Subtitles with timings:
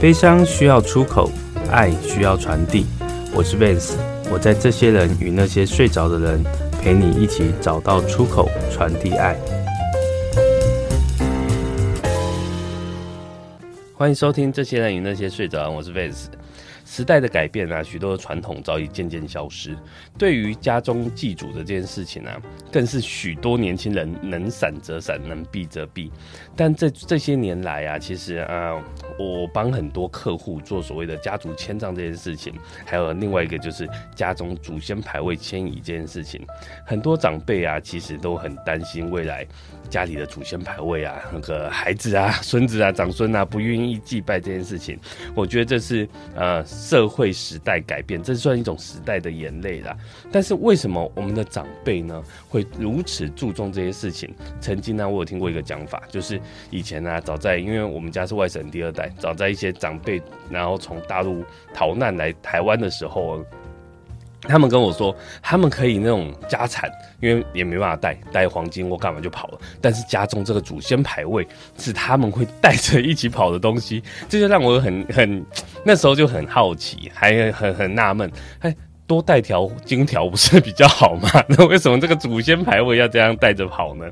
[0.00, 1.28] 悲伤需要出口，
[1.72, 2.86] 爱需要传递。
[3.34, 3.96] 我是 Vance，
[4.30, 6.40] 我在这些人与那些睡着的人，
[6.80, 9.36] 陪你一起找到出口，传递爱。
[13.92, 16.26] 欢迎收听《这些人与那些睡着》，我是 Vance。
[16.98, 19.76] 时代的改变啊，许多的传统早已渐渐消失。
[20.18, 22.42] 对于家中祭祖的这件事情啊，
[22.72, 26.10] 更是许多年轻人能闪则闪，能避则避。
[26.56, 28.74] 但这这些年来啊，其实啊，
[29.16, 32.52] 我帮很多客户做所谓的家族迁葬这件事情，
[32.84, 36.44] 还有另外一个就是家中祖先牌位迁移这件事情，
[36.84, 39.46] 很多长辈啊，其实都很担心未来
[39.90, 44.98] 家里的祖先牌位啊，那个孩子啊、孙子啊、长孙啊不愿意祭拜这件事情。
[45.34, 46.64] 我觉得这是呃。
[46.88, 49.96] 社会时代改变，这算一种时代的眼泪啦。
[50.30, 54.34] 但是为什么我们的长辈呢会如此注重这些事情？
[54.60, 56.40] 曾经呢，我有听过一个讲法，就是
[56.70, 63.44] 以前呢，早在因为我们家是外省第二代，早在一些长辈然后从大陆逃难来台湾的时候。
[64.42, 66.88] 他们跟我说，他们可以那种家产，
[67.20, 69.58] 因为也没办法带带黄金或干嘛就跑了。
[69.80, 75.44] 但是家中这个祖先牌位是他们会带着一起跑的东西，这就让我很很
[75.84, 78.74] 那时候就很好奇，还很很纳闷，哎，
[79.08, 81.28] 多带条金条不是比较好吗？
[81.48, 84.04] 那为什么这个祖先牌位要这样带着跑呢？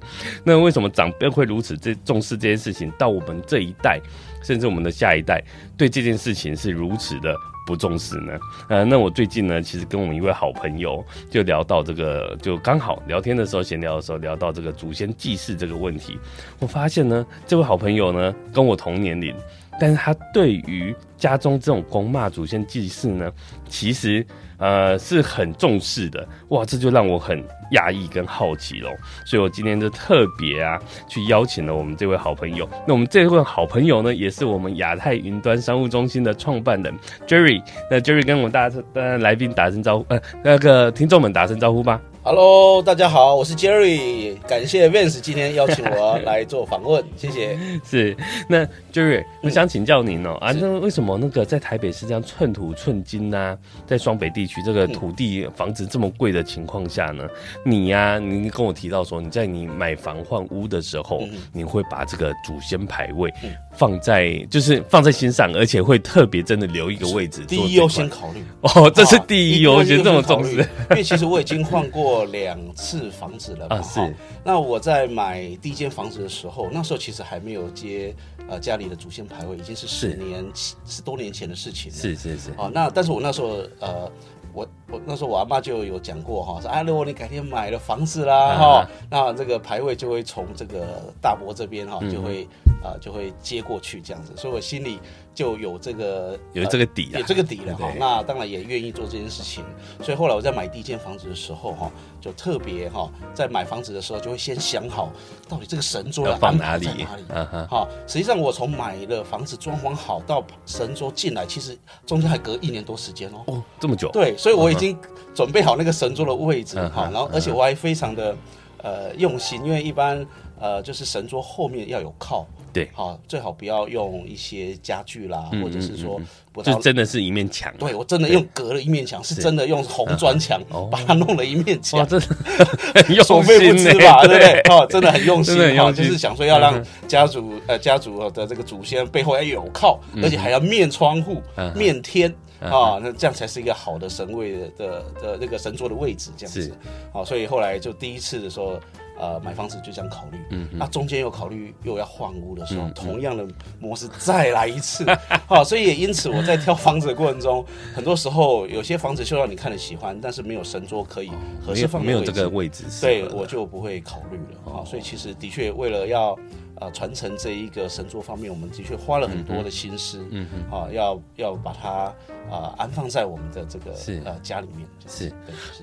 [0.43, 2.91] 那为什么长辈会如此这重视这件事情？
[2.99, 4.01] 到我们这一代，
[4.43, 5.41] 甚至我们的下一代，
[5.77, 7.33] 对这件事情是如此的。
[7.67, 8.39] 不重视呢？
[8.69, 16.19] 呃，那我最近呢，其实跟我们一位好朋友就聊到这个，就刚好聊天的时候，闲聊的时候聊到这个祖先祭祀这个问题。
[16.61, 19.35] 我发现呢，这位好朋友呢跟我同年龄，
[19.79, 23.31] 但是他对于家中这种公骂祖先祭祀呢，
[23.69, 24.25] 其实
[24.59, 26.27] 呃是很重视的。
[26.49, 28.91] 哇，这就让我很讶异跟好奇喽。
[29.25, 32.69] 所以我今天就特别啊去邀请了我们这位好朋友。
[32.87, 36.95] 那我们这位好朋友呢，也是我们亚太云端商务中心的创办人
[37.27, 37.63] Jerry。
[37.91, 42.01] 那 Jerry 跟我们大家呃来宾打声招呼，呃那个听众们打声招呼吧。
[42.29, 47.57] Hello，大家好，我是 Jerry，感谢 Vance 今天邀请我来做访问， 谢谢。
[47.85, 48.17] 是，
[48.49, 57.29] 那 Jerry，我想请教您哦、喔嗯，啊，那为什么那个在台北市这样寸土寸金呐、啊，在双北地区这个土地房子这么贵的情况下呢？
[57.65, 63.33] 你呀、啊，你跟我提到说你在你买房换屋的时候、嗯，你会把这个祖先牌位
[63.77, 68.45] 放在，就是放在心上，而且会特别真的留一个位置，第一优先考虑。
[68.63, 70.57] 哦，这是第一优先这么重视，
[70.91, 72.27] 因为其实我已经换过。
[72.27, 73.81] 两次房子了嘛？
[73.83, 74.15] 是。
[74.45, 78.15] 那我在买第一间房子的时候，那时候其实还没有接
[78.49, 80.45] 呃家里的祖先牌位，已经是十年
[80.85, 81.99] 十多年前的事情了。
[81.99, 82.51] 是是是。
[82.59, 84.11] 哦，那但是我那时候呃，
[84.53, 92.47] 我我那时候我阿妈就有讲过哈，说啊，如果你改天买了房子啦哈、啊，那这个牌位就会从这个大伯这边哈就会。
[92.83, 95.01] 嗯啊、呃，就会接过去这样子，所以我心里
[95.35, 97.93] 就有这个有这个底，有这个底了哈。
[97.99, 99.65] 那当然也愿意做这件事情。
[100.03, 105.11] 所以后来我在买第一间房子的时候哈，就特别哈，在买房子的时候就会先想好，
[105.49, 106.87] 到底这个神桌要放哪里？
[106.87, 107.67] 哪里？
[107.69, 111.77] 好，实际上我从买了房子装潢好到神桌进来，其实
[112.07, 113.43] 中间还隔一年多时间哦。
[113.47, 114.11] 哦，这么久？
[114.11, 114.97] 对，所以我已经
[115.35, 118.37] 准备好那个神桌的位置哈，然后而且我还非常的
[118.79, 120.25] 呃用心，因为一般
[120.61, 122.47] 呃就是神桌后面要有靠。
[122.77, 126.21] 对，好，最好不要用一些家具啦，嗯、或者是说
[126.53, 127.73] 不，就真的是一面墙。
[127.79, 130.61] 对，我真的用隔了一面墙，是真的用红砖墙
[130.91, 131.99] 把它弄了一面墙。
[132.01, 134.21] 哇，真的 所费不貲吧？
[134.27, 134.61] 对不对？
[134.69, 146.77] 哦，真的很用心哈，就是想说要让家族呃家族的这个祖先背后要有靠，嗯、而且还要面窗户、嗯、面天啊、哦，那这样才是一个好的神位的的的那个神桌的位置，这样子。
[147.11, 148.79] 好，所以后来就第一次的时候。
[149.19, 153.47] 呃，买房子就这样考虑，嗯，那中间又考虑又要换屋的时候，嗯，同样的
[153.81, 155.05] 模式再来一次，
[155.47, 157.65] 好，所以也因此我在挑房子的过程中，
[157.95, 161.31] 很多时候有些房子就让你看了喜欢，但是没有神桌可以
[161.65, 164.85] 合适放的位置，没有这个位置，对，我就不会考虑了啊。
[164.85, 166.39] 所以其实的确为了要
[166.81, 172.15] 呃传承这一个神桌方面，我们的确花了很多的心思，嗯嗯，啊，要要把它啊，
[172.51, 175.33] 呃，安放在我们的这个是呃家里面，是。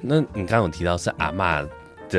[0.01, 1.67] 那你刚刚有提到是阿嬷。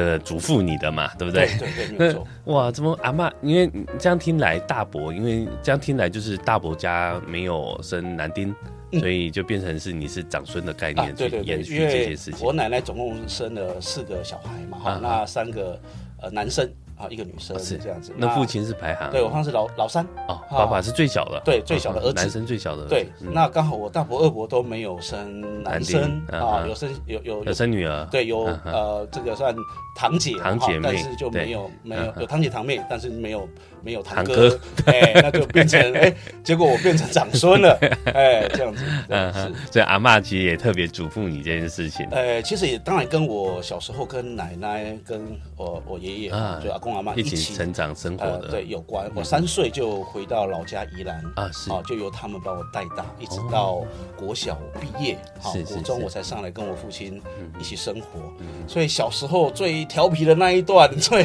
[0.00, 1.46] 的嘱咐你的嘛，对不对？
[1.58, 2.22] 对对对。
[2.44, 3.32] 哇，怎么阿妈？
[3.42, 8.54] 因为这样听来，大伯，因为这样听来就是大伯家没有生男丁，
[8.92, 12.46] 嗯，所以就变成是你是长孙的概念去延续这件事情。
[12.46, 15.80] 我奶奶总共生了四个小孩嘛，哈，那三个
[16.20, 16.68] 呃男生。
[16.96, 18.12] 啊，一个女生是这样子。
[18.16, 19.10] 那父亲是排行？
[19.10, 20.04] 对，我好像是老老三。
[20.28, 21.40] 哦，爸爸是最小的。
[21.44, 22.86] 对，最小的儿子，男生最小的。
[22.86, 28.06] 对，那刚好我大伯、二伯都没有生男生啊，有生有有有生女儿。
[28.10, 29.54] 对，有呃，这个算
[29.96, 33.48] 堂姐，堂姐妹，但是就没有没有有堂姐堂妹，但是没有
[33.84, 37.78] 没有堂哥，哎，那就变成 哎，结果我变成长孙了，
[38.12, 38.82] 哎，这样子。
[39.08, 39.52] 嗯，是。
[39.72, 42.06] 所以阿嬷其实也特别嘱咐你这件事情。
[42.10, 45.20] 哎，其实也当然跟我小时候跟奶奶跟
[45.56, 46.30] 我我爷爷
[46.62, 49.10] 就阿公阿妈一起成长生活的，对，有关。
[49.14, 53.82] 我三岁就回到老家宜兰啊，是啊，就由他们把我带大，一直到
[54.16, 57.20] 国小毕业，好，国中我才上来跟我父亲
[57.60, 58.20] 一起生活。
[58.66, 61.24] 所以小时候最调皮的那一段，最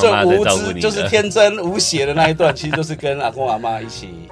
[0.00, 4.28] 最无知就是天真无邪的那一段，其实都是跟阿公阿妈一起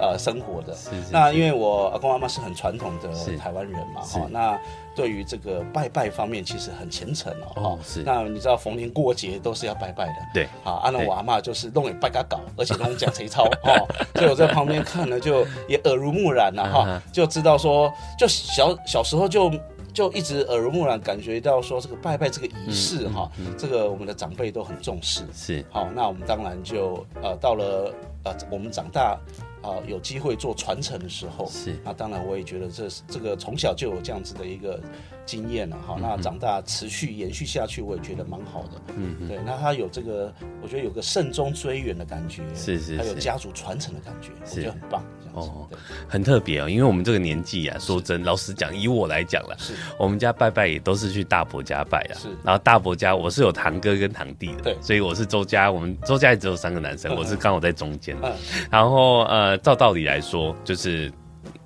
[0.00, 0.74] 呃生活的。
[1.10, 4.58] 那因为我阿公阿妈是很传统的台湾人嘛，哈，那
[4.96, 8.02] 对于这个拜拜方面其实很虔诚哦，是。
[8.02, 19.52] 那你知道逢年过节都是要拜拜的，对，啊，按照我阿妈就是弄也拜嘎搞，而且弄假贼操 哦，所以我在旁边看了就也耳濡目染了哈，就知道说，就小小时候就。
[19.94, 25.22] 就一直耳濡目染，感觉到说这个拜拜这个仪式哈，这个我们的长辈都很重视。
[25.32, 27.94] 是，好，那我们当然就呃到了
[28.24, 29.18] 呃我们长大
[29.62, 34.78] 啊、呃、有机会做传承的时候，是，那当然我也觉得这是这个从小就有这样子的一个。
[35.26, 38.72] 经验了哈，那长大持续延续下去，我也觉得蛮好的。
[38.88, 40.30] 嗯嗯，对，那他有这个，
[40.62, 45.02] 我觉得有个慎终追远的感觉，是是，还有家族传承的感觉，我觉得很棒。
[45.34, 45.68] 哦，
[46.08, 52.14] 很特别哦，因为我们这个年纪啊，说真，老实讲，以我来讲了，是我们家拜拜也都是去大伯家拜啊。
[52.18, 58.16] 是，然后大伯家我是有堂哥跟堂弟的，对，所以我是周家，我们周家也只有三个男生，我是刚好在中间。
[58.22, 58.32] 嗯，
[58.70, 61.12] 然后呃，照道理来说，就是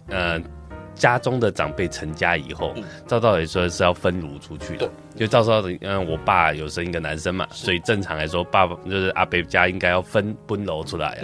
[0.08, 0.40] 呃。
[0.98, 2.74] 家中的长辈成家以后，
[3.06, 4.90] 照道理说是要分炉出去的。
[5.16, 11.22] 就照道理，嗯，我爸有生一个男生嘛，所以正常来说，爸爸就是阿伯家应该要分分炉出来啊。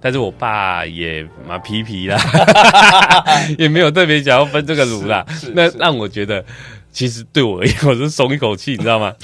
[0.00, 2.16] 但是我爸也蛮皮皮啦，
[3.58, 5.26] 也没有特别想要分这个炉啦。
[5.54, 6.44] 那让我觉得，
[6.92, 9.12] 其实对我而言，我是松一口气，你知道吗？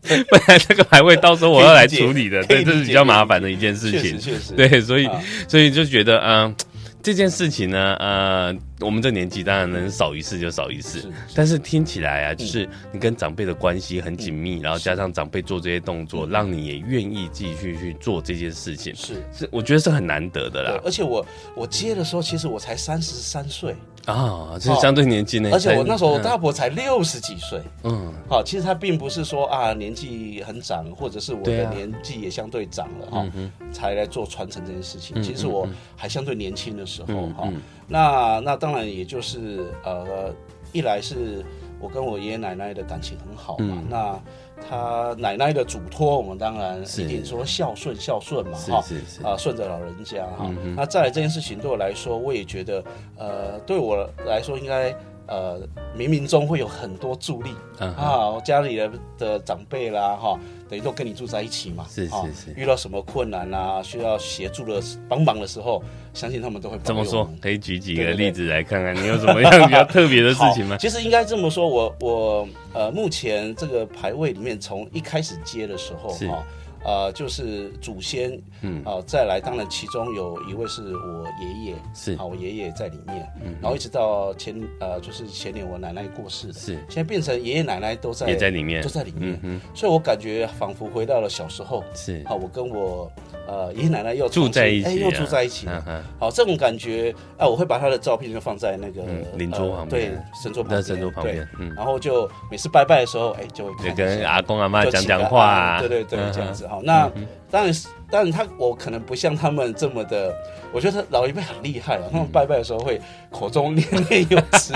[0.00, 4.18] 不然这个牌位到时候我要来处理的，对，这是比较麻烦的一件事情。
[4.18, 5.06] 确实，对，所以
[5.46, 6.56] 所以就觉得，嗯。
[7.02, 20.80] 这件事情呢，呃，我们这年纪当然能少一次就少一次，是是，但是听起来啊，就是你跟长辈的关系很紧密，嗯、然后加上长辈做这些动作，是让你也愿意继续去做这件事情，是是，我觉得是很难得的啦。
[20.84, 21.24] 而且我
[21.56, 23.74] 我接的时候，其实我才三十三岁。
[24.06, 33.26] 啊，这是相对年轻呢，而且我那时候我大伯才六十几岁，嗯，好，其实他并不是说啊年纪很长，或者是我的年纪也相对长了哈，
[33.72, 35.22] 才来做传承这件事情。
[35.22, 37.48] 其实我还相对年轻的时候哈，
[37.86, 40.34] 那那当然也就是呃，
[40.72, 41.44] 一来是
[41.78, 44.20] 我跟我爷爷奶奶的感情很好嘛，那。
[44.68, 48.84] 他奶奶的嘱托，我们当然一定说孝顺孝顺嘛，哈，
[49.22, 50.50] 啊，顺着老人家哈。
[50.76, 52.84] 那再来这件事情对我来说，我也觉得，
[53.16, 54.94] 呃，对我来说应该。
[55.30, 55.60] 呃，
[55.96, 58.28] 冥冥中会有很多助力啊！
[58.28, 60.36] 我家里的的长辈啦，哈，
[60.68, 62.54] 等于都跟你住在一起嘛，是是是。
[62.56, 65.82] 遇到什么困难啊，需要协助的帮忙的时候，
[66.12, 66.84] 相信他们都会帮。
[66.84, 70.76] 这么说，可以举几个例子来看看，你有什么样比较特别的事情吗？
[70.76, 76.44] 其实应该这么说，我我呃，目前这个排位里面，从一开始接的时候哈。
[76.84, 82.14] 呃，就是祖先，嗯，啊，再来，当然其中有一位是我爷爷，是。
[82.14, 93.10] 啊，我爷爷在里面，嗯，然后一直到前，呃，就是前年我奶奶过世的，是，现在变成爷爷奶奶都在，也在里面，都在里面，嗯，所以我感觉仿佛回到了小时候，是，啊，我跟我。
[93.48, 99.02] 呃，爷爷奶奶又住在一起，哎，又住在一起，嗯好，这种感觉，啊，我会把他的照片就放在那个
[99.34, 107.10] 灵桌旁边，对，神桌旁边，神桌旁边，嗯，然后就每次拜拜的时候，哎，就会跟阿公阿妈讲讲话，对对对，这样子，好，那
[107.50, 107.74] 当然，
[108.08, 110.32] 当然他我可能不像他们这么的，
[110.72, 114.72] 我觉得他老一辈很厉害啊，他们拜拜的时候会口中念念有词，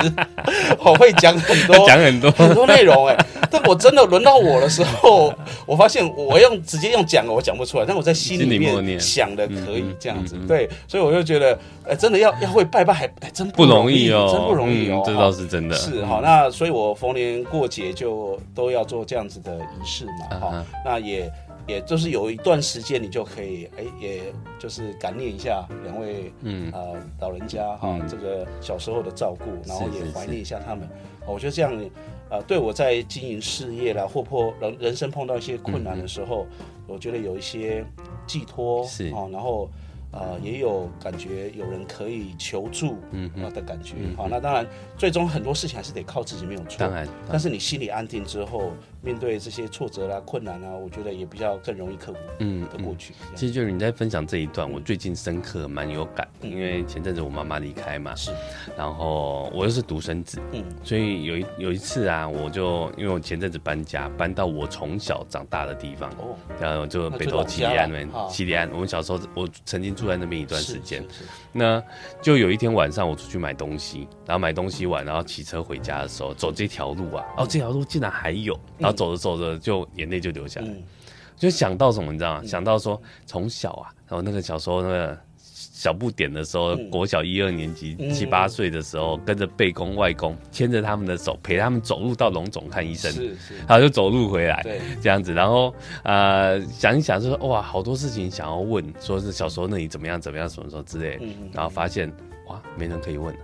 [0.80, 2.30] 我 会讲很多，讲很多。
[2.32, 3.16] 很多内容，哎。
[3.48, 5.32] 但我真的轮到我的时候，
[5.64, 15.76] 我发现我用直接用讲的我讲不出来，但我在心里面想的可以这样子，对，所以我就觉得，哎，真的要要会拜拜还哎真不容易哦，真不容易哦，这倒是真的。
[15.76, 21.30] 是好，那所以我逢年过节就都要做这样子的仪式嘛，哈，那也
[21.66, 26.70] 也就是有一段时间你就可以，哎，也就是感念一下两位，嗯。
[26.72, 30.88] 呃老人家哈，这个小时候的照顾，然后也怀念一下他们，
[31.26, 31.72] 我觉得这样。
[32.30, 36.46] 呃，对我在经营事业啦，或破人人生碰到一些困难的时候，
[36.88, 37.84] 我觉得有一些
[38.26, 39.08] 寄托是。
[39.08, 39.70] 啊，然后
[40.10, 44.66] 啊，也有感觉有人可以求助，嗯啊的感觉，嗯好，那当然
[44.96, 46.78] 最终很多事情还是得靠自己，没有错。
[46.78, 48.72] 当然，但是你心里安定之后，
[49.04, 53.12] 面对这些挫折啦、困难啊，我觉得也比较更容易克服，嗯，的过去。
[53.34, 58.30] 其实就是你在分享这一段，我最近深刻蛮有感，因为前阵子我妈妈离开嘛，是，
[58.78, 70.04] 然后我又是独生子，嗯，所以有一有一次啊，我就因为我前阵子搬家，搬到我从小长大的地方，哦，然后就北投七里岸那边，七里岸，我们小时候我曾经住。
[70.04, 71.02] 住在那边一段时间，
[71.54, 71.82] 那
[72.20, 80.68] 就有一天晚上我出去买东西，然后买东西完，然后骑车回家的时候，走这条路啊，哦，这条路竟然还有，然后走着走着就眼泪就流下来，
[81.36, 82.42] 就想到什么，你知道吗？
[82.44, 85.18] 想到说从小啊，然后那个小时候那个。
[85.84, 101.20] 小不点的时候，嗯、国小一二年级七八岁的时候，嗯、跟着背公外公牵着他们的手，陪他们走路到龙总看医生，是是，然后就走路回来，对，这样子，然后呃想一想就说哇，好多事情想要问，说是小时候那里怎么样怎么样什么什么之类，
[101.52, 102.10] 然后发现
[102.46, 103.36] 哇没人可以问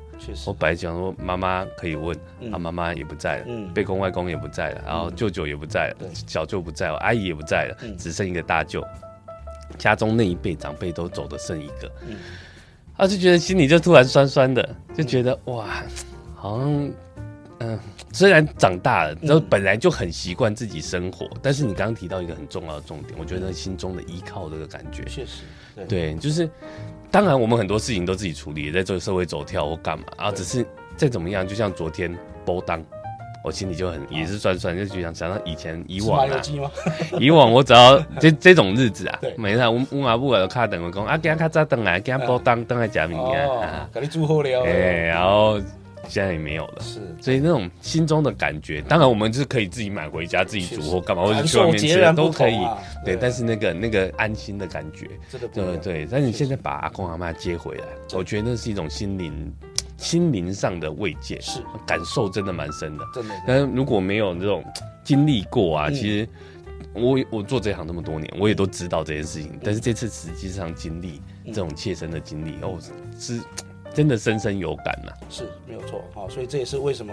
[0.47, 8.83] 我本来想说妈妈可以问，嗯、啊妈妈也不在了，嗯，贝公外公也不在了，然后舅舅也不在了，嗯、小舅不在了，阿姨也不在了，嗯、只剩一个大舅。
[9.81, 12.17] 家中那一辈长辈都走的剩一个，嗯，
[12.97, 15.83] 啊，就觉得心里就突然酸酸的，就觉得哇，
[16.37, 16.95] 好像，嗯、
[17.59, 17.81] 呃，
[18.13, 25.43] 虽然长大了，然后本来就很习惯自己生活，但是你刚刚提到一个很重要的重点，我觉得心中的依靠这个感觉，确实，
[25.89, 26.49] 对，就是，
[27.11, 30.65] 当然我们很多事情都自己处理，也在做社会走跳或干嘛，啊，只是
[30.97, 32.85] 再怎么样，就像昨天波当。
[33.43, 36.41] 我心里就很也是酸酸，就就想想到以前以往啊，
[37.19, 44.65] 以往我只要这这种日子啊，每次我我阿母都卡等我讲啊，给他卡早等来，给他包当等来加名啊，给你祝贺了。
[44.65, 45.59] 哎，然后
[46.07, 52.59] 现在也没有了，是，所以那种心中的感觉，当然我们就是可以自己买回家自己煮或干嘛，或者去外面吃都可以，
[53.07, 55.07] 对，但是那个那个安心的感觉，
[55.55, 56.07] 对对。
[56.11, 59.51] 但是你现在把阿公阿妈接回来，我觉得那是一种心灵。
[60.01, 63.05] 心灵上的慰藉是感受，真的蛮深的。
[63.15, 64.65] 真的，但是如果没有这种
[65.05, 66.29] 经历过啊，其实
[66.95, 69.61] 我我做这行这么多年，我也都知道这件事情。
[69.63, 72.79] 但是这次实际上经历这种切身的经历，哦，
[73.19, 73.41] 是
[73.93, 75.13] 真的深深有感呐。
[75.29, 77.13] 是没有错好，所以这也是为什么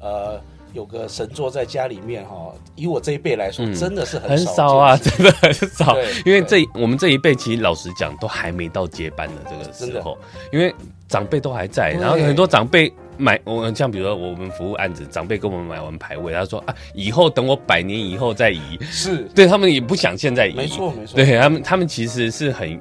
[0.00, 0.40] 呃
[0.76, 5.96] 有个神座在家里面哈，以我这一辈来说，真的是很少啊， 真的很少。
[6.24, 10.16] 因为这我们这一辈其实老实讲，都还没到接班的这个时候，
[10.52, 10.72] 因为。
[11.08, 19.18] 长辈都还在，然后很多长辈买我像比如说我们服务案子，长辈给我们买完牌位，他说啊，以后等我百年以后再移，是。
[19.32, 22.76] 对他们也不想现在移，没错没错，对他们他们其实是很，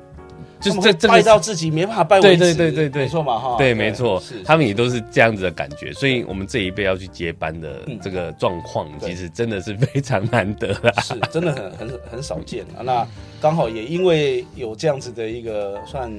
[0.70, 13.08] 就是这这拜到自己没办法拜，对对对对对，没错嘛哈，对没错，他们也都是这样子的感觉，所以我们这一辈要去接班的这个状况，其实真的是非常难得啊，是真的很很很少见啊，那
[13.40, 16.12] 刚好也因为有这样子的一个算。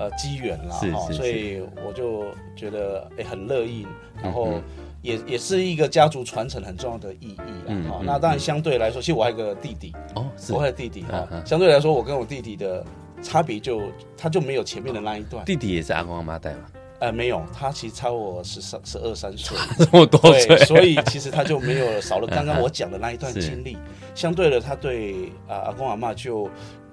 [0.00, 3.84] 呃，机缘啦，哈，所以我就觉得哎、欸，很乐意，
[4.22, 4.62] 然后
[5.02, 7.84] 也也是一个家族传承很重要的意义嗯。
[8.04, 11.26] 那当然相对来说，其实我还有个弟弟哦，我还有弟弟哈。
[11.44, 12.84] 相对来说，我跟我弟弟的
[13.22, 13.82] 差别就
[14.16, 15.44] 他就没有前面的那一段。
[15.44, 16.60] 弟弟也是阿公阿妈带吗？
[17.00, 23.74] 呃，没有，他其实差我十三、十二三岁， 这么多岁，所以其实他就没有少了刚刚我讲的那一段 经历。
[23.74, 23.80] 啊、
[24.14, 26.48] 相对的，他对啊阿公阿妈就。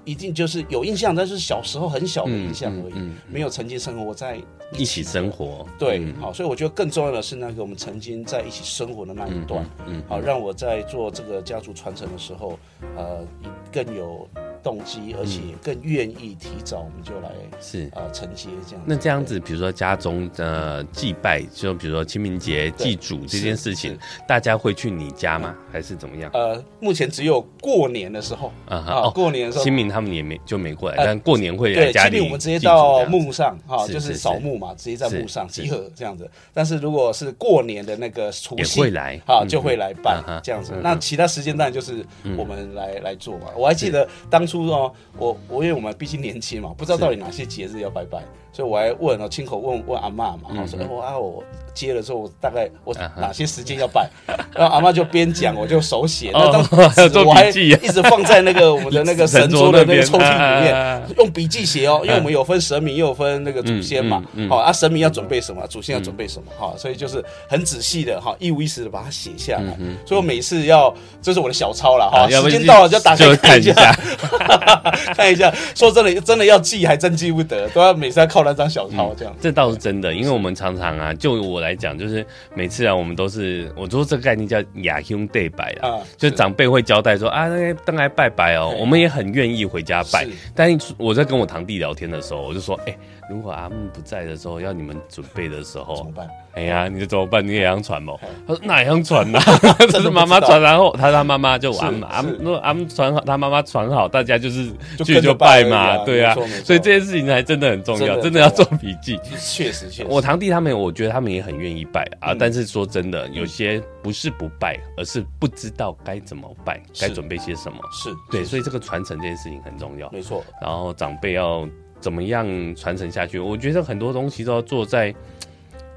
[0.08, 4.38] 一定就是有印象，但是小时候很小的印象而已，嗯嗯嗯、没有曾经生活在
[4.77, 5.65] 一起，生活。
[5.79, 9.65] 对，嗯、好，所以我觉得更重要的是那个我们曾经在一起生活的那一段，
[10.08, 12.60] 好，让我在做这个家族传承的时候，
[12.96, 13.25] 呃，
[13.74, 14.29] 更有。
[14.65, 17.29] 动机，而且更愿意提早，我们就来
[17.62, 18.84] 是呃承接这样。
[18.84, 23.95] 那这样子，比如说家中呃祭拜，就比如说清明节祭祖这件事情，
[24.27, 25.55] 大家会去你家吗？
[25.72, 26.31] 还是怎么样？
[26.34, 32.13] 呃，目前只有过年的时候啊哈，过年的时候清明他们也没就没过来，但过年会来家里。
[32.13, 36.27] 清明我们直接到墓上哈，就是扫墓嘛，直接在墓上集合这样子。
[36.55, 40.74] 但是如果是过年的那个除夕会来啊，就会来办这样子。
[40.81, 42.03] 那其他时间段就是
[42.36, 43.50] 我们来来做嘛。
[43.55, 44.54] 我还记得当初。
[44.55, 48.19] 出哦，我我因为我们毕竟年轻嘛，不知道到底哪些节日要拜拜，
[48.53, 51.43] 所以我还问哦，亲口问问阿妈嘛，我说我啊我
[51.74, 54.09] 接了之后，大概我哪些时间要拜，
[54.55, 56.63] 然后阿妈就边讲，我就手写，那张
[57.09, 73.93] 纸 我还一直放在那个我们的那个神桌的那个抽屉里面，用笔记写哦，因为我们有分神明，又有分那个祖先嘛，好啊，神明要准备什么，祖先要准备什么，哈，所以就是很仔细的哈，一五一十的把它写下来，所以我每次要这是我的小抄了哈，时间到了就打开看一下。
[75.15, 79.39] 看一下，说真的，真的要记还真记不得，都要每次要靠那张小抄这样、嗯。
[79.41, 90.25] 这倒是真的，因为我们常常啊，就我来讲，就是每次啊，我们都是我说这个概念叫雅兄对拜啊，就长辈会交代说啊，那个登来拜拜哦，我们也很愿意回家拜。
[90.53, 92.97] 但是我在跟我堂弟聊天的时候，我就说，哎、欸。
[93.29, 96.29] 如果阿木不在的时候，要你们准备的时候，怎么办？
[96.53, 97.46] 哎呀，你就怎么办？
[97.46, 98.13] 你也想传吗？
[98.48, 99.39] 他说哪样传呢？
[99.91, 104.72] 这是妈妈传，然后他他妈妈就阿阿木，如果阿木传好，他妈妈传好，大家就是
[105.03, 106.34] 去就拜嘛，对啊。
[106.63, 109.20] 所以这件事情还真的很重要，真的要做笔记。
[109.38, 110.08] 确实，确实。
[110.10, 112.34] 我堂弟他们，我觉得他们也很愿意拜啊。
[112.34, 117.77] 但是说真的，有些不是不拜，而是不知道该怎么拜，该准备些什么。
[117.91, 120.10] 是对，所以这个传承这件事情很重要。
[120.12, 120.44] 没错。
[120.62, 121.67] 然后长辈要。
[122.05, 122.45] 怎么样
[122.75, 123.39] 传承下去？
[123.39, 125.12] 我觉得很多东西都要坐在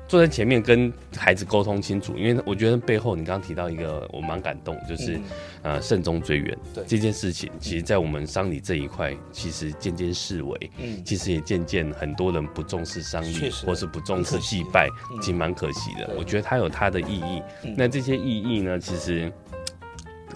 [0.08, 5.22] 坐在前面跟孩子沟通清楚，因为我觉得背后你刚刚提到一个我蛮感动，就是、嗯、
[5.64, 14.88] 呃慎终追远这件事情，其实在我们丧礼这一块，其实渐渐视为，嗯，其实也渐渐很多人不重视丧礼，或是不重视祭拜，
[15.20, 16.14] 其实蛮可惜的。
[16.16, 17.42] 我觉得它有它的意义，
[17.76, 19.30] 那这些意义呢，其实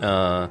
[0.00, 0.46] 呃。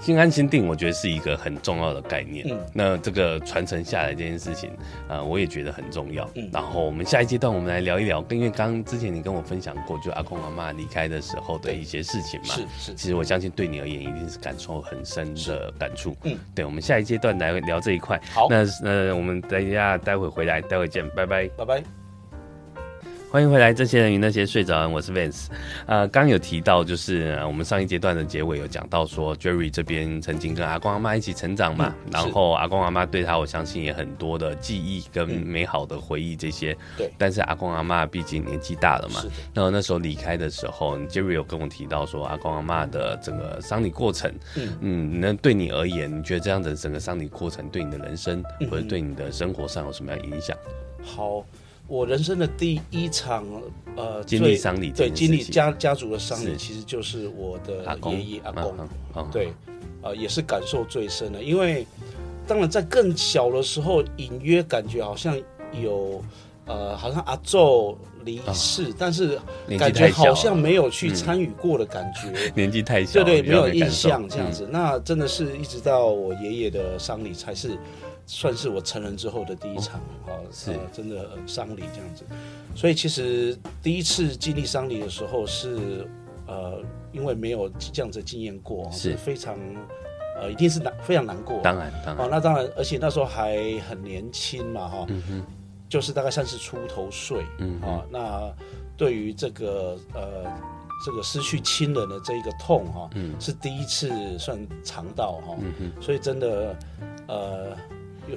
[0.00, 2.46] 心安心定，我觉得是一个很重要的概念。
[2.48, 4.70] 嗯，那这个传承下来这件事情，
[5.08, 6.28] 啊、呃，我也觉得很重要。
[6.34, 12.54] 嗯，然后我们下一阶段，我们来聊一聊，因为刚刚之前你跟我分享过，就阿公阿妈离开的时候的一些事情嘛。
[12.54, 12.94] 是是。
[12.94, 16.16] 其实我相信对你而言，一定是感受很深的感触。
[16.22, 18.20] 嗯，对，我们下一阶段来聊这一块。
[18.32, 22.05] 好，那那我们等一下，待会回来，待会见，拜拜，拜拜。
[23.36, 25.48] 欢迎回来，这些人与那些睡着人，我是 Vance。
[25.84, 36.74] 呃，刚有提到，就是、呃、我们上一阶段的结尾有讲到说，Jerry 这边曾经跟阿公阿妈一起成长嘛，嗯、然后阿公阿妈对他，我相信也很多的记忆跟美好的回忆这些。
[36.96, 37.12] 对、嗯。
[37.18, 50.56] 但是阿公阿妈毕竟年纪大了嘛，然后那时候离开的时候，Jerry 有跟我提到说，阿公阿妈的整个丧礼过程，嗯嗯，那对你而言，你觉得这样的整个丧礼过程对你的人生或者对你的生活上有什么样影响？
[51.04, 51.44] 好。
[51.88, 53.46] 我人生的第一场，
[53.96, 58.74] 呃，经历丧礼，对，经历家家族的丧礼，其实就是我的爷爷阿公，
[59.30, 59.46] 对，
[60.02, 61.40] 啊、呃，也是感受最深的。
[61.40, 61.86] 因为，
[62.46, 65.40] 当然在更小的时候，隐约感觉好像
[65.72, 66.20] 有，
[66.66, 69.38] 呃，好像阿昼离世，哦、但是
[69.78, 74.64] 感觉好像没有去参与过的感觉， 年纪太小，对对，没有印象这样子。
[74.64, 77.78] 嗯、那真的是一直到我爷爷的丧礼才是。
[78.26, 82.24] 算是我成人之后的第一场，哦，是、呃、真的丧礼这样子，
[82.74, 86.08] 所以其实第一次经历丧礼的时候是，
[86.48, 89.16] 呃，因为没有这样子经验过，是。
[89.16, 89.56] 非常，
[90.40, 93.56] 呃，一定是难，非常难过，当然，当然，哦，那当然，而且那时候还
[93.88, 95.46] 很年轻嘛，哈、嗯哼，
[95.88, 98.52] 就是大概三十出头岁，嗯，啊，那
[98.96, 100.44] 对于这个，呃，
[101.04, 106.76] 这个失去亲人的这一个痛，哈，嗯，是第一次算尝到，哈，嗯哼，所以真的，
[107.28, 107.76] 呃。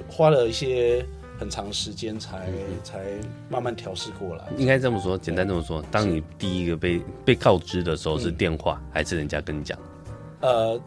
[0.08, 1.04] 花了一些
[1.38, 3.04] 很长时间才、嗯、才
[3.48, 4.44] 慢慢调试过来。
[4.56, 9.78] 应该这么说，简单这么说，当你第一个被被告知的时候是电话、嗯、还是人家跟你讲？
[10.40, 10.80] 呃。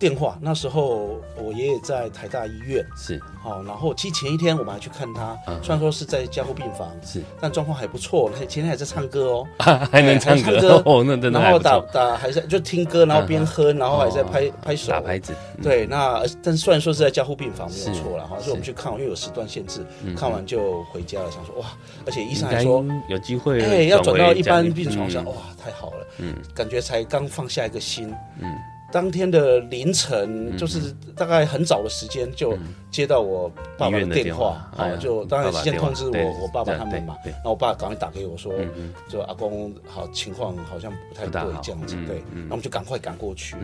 [0.00, 3.20] 电话那时候，我爷爷在台大医院，是。
[3.42, 8.30] 好，然后其实前一天我们还去看他，虽然说是在加护病房，是，但状况还不错。
[8.30, 9.46] 他前天还在唱歌哦，
[9.92, 10.82] 还能唱歌？
[10.86, 14.90] 哦，那真的然后打打还在就听歌，然后边喝，然后还在拍拍手。
[14.90, 15.34] 打拍子。
[15.62, 19.84] 对，那但是虽然说是在加护病房没有错了哈，所以我们去看完，因为有时段限制，
[20.16, 21.30] 看完就回家了。
[21.30, 21.66] 想说哇，
[22.06, 25.32] 而且医生还说有机会，哎，要转到一般病床上，哇，
[25.62, 28.48] 太好了，嗯，感觉才刚放下一个心，嗯。
[28.92, 32.56] 当天的凌晨，就是大概很早的时间，就
[32.90, 33.48] 接到我
[33.78, 38.52] 爸爸的电话，啊，就当然先通知我我爸爸他们嘛，然后我爸赶快打给我说，
[39.08, 43.62] 就阿公好情况好像不太对这样子，对，那我们就赶快赶过去了。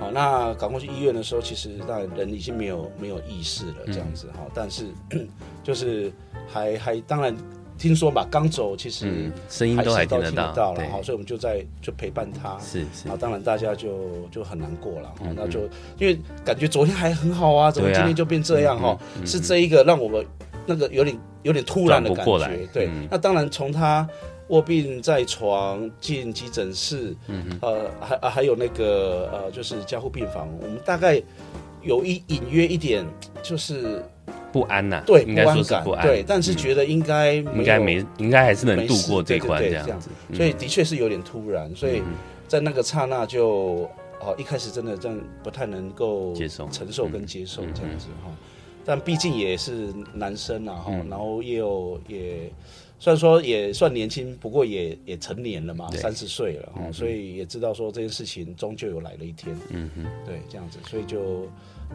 [0.00, 4.86] 好，那赶过去医院的时候，其实当然人已经没有没有意识了这样子哈，但是
[5.62, 6.12] 就是
[6.48, 7.36] 还还当然。
[7.82, 15.62] 听说吧，刚走，其实声音都还听得到，然后所以我们就在就陪伴他，是是，然后当然大家就就很难过了，哈，那就
[15.98, 18.96] 因为感觉昨天还很好啊，怎么今天就变这样哈？
[19.26, 20.24] 是这一个让我们
[20.64, 22.88] 那个有点有点突然的感觉，对。
[23.10, 24.08] 那当然从他
[24.46, 27.16] 卧病在床进急诊室，
[27.60, 31.20] 呃，还还有那个呃，就是加护病房，我们大概
[31.82, 33.04] 有一隐约一点
[33.42, 34.00] 就是。
[34.52, 42.02] 不安呐，对，应该说是不安，对，但是觉得应该应该没，应该还是能度过这关这样子，所以的确是有点突然，所以
[42.46, 43.88] 在那个刹那就
[44.20, 48.30] 哦，一开始真的真不太能够接受、承受跟接受这样子哈，
[48.84, 52.52] 但毕竟也是男生啊哈，然后也有也
[52.98, 59.56] 虽然说也算年轻，不过也也成年了嘛，三十岁了，嗯、所以也知道说这件事情终究有来了一天。
[59.70, 61.48] 嗯哼，对，这样子，所以就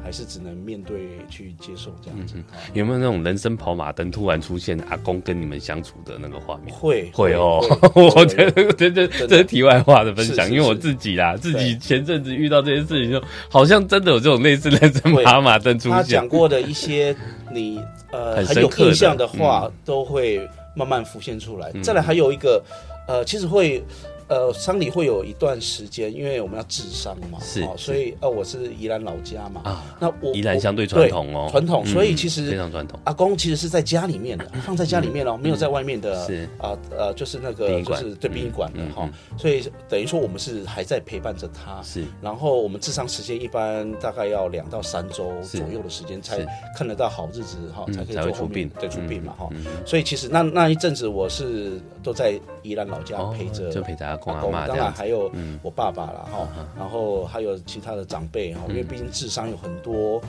[0.03, 2.35] 还是只能面对去接受这样子。
[2.37, 6.73] 嗯、有没有那种人生跑马灯突然出现阿公跟你们相处的那个画面？
[6.75, 7.59] 会会哦，
[7.95, 15.97] 我觉得这这这是题外话的分享，因为我自己啦，自己前阵子遇到这件事情，就好像真的有这种类似人生跑马灯出现。
[15.97, 17.15] 他讲过的一些
[17.51, 17.81] 你
[18.11, 20.47] 呃很有印象的话，都会。
[20.77, 21.71] 慢慢浮现出来。
[21.81, 22.63] 再来还有一个，
[23.07, 23.83] 呃，其实会。
[24.27, 32.99] 呃，丧礼会有一段时间，因为我们要治丧嘛，是，所以呃，我是宜兰老家嘛，啊，那我宜兰相对传统哦，传统，所以其实非常传统。
[33.05, 36.47] 阿公其实是在家里面的，放在家里面哦，没有在外面的，是。
[36.57, 42.03] 啊呃，就是那个就是对殡仪馆的哈，所以等于说我们是还在陪伴着他，是。
[42.21, 49.49] 然后我们治丧时间一般大概要两到三周左右的时间才看得到好日子哈，才可以做出殡，对出殡嘛哈。
[49.85, 54.37] 所以其实那那一阵子我是都在宜兰老家陪着，就陪着。
[54.37, 60.21] 阿公，当然还有我爸爸了哈，然后还有其他的长辈哈，因为毕竟智商有很多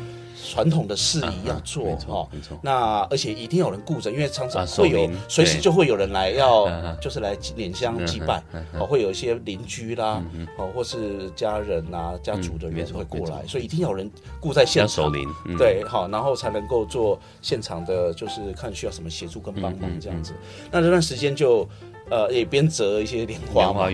[0.44, 2.28] 传统的事宜要做哈，
[2.62, 6.68] 那而且一定有人顾着，因为常常会有随时就会有人来要
[7.00, 8.42] 就是来拈香祭拜，
[8.78, 10.22] 哦，会有一些邻居啦，
[10.56, 15.12] 哦，或是家人啊、家族的人会过来，所以一定要有人顾在现场，
[15.58, 20.32] 对，好，然后才能够做现场的，就是看需要什么协助跟帮忙这样子。
[20.70, 21.68] 那这段时间就。
[22.10, 23.88] 呃，也边折一些莲花嘛，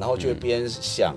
[0.00, 1.14] 然后就边想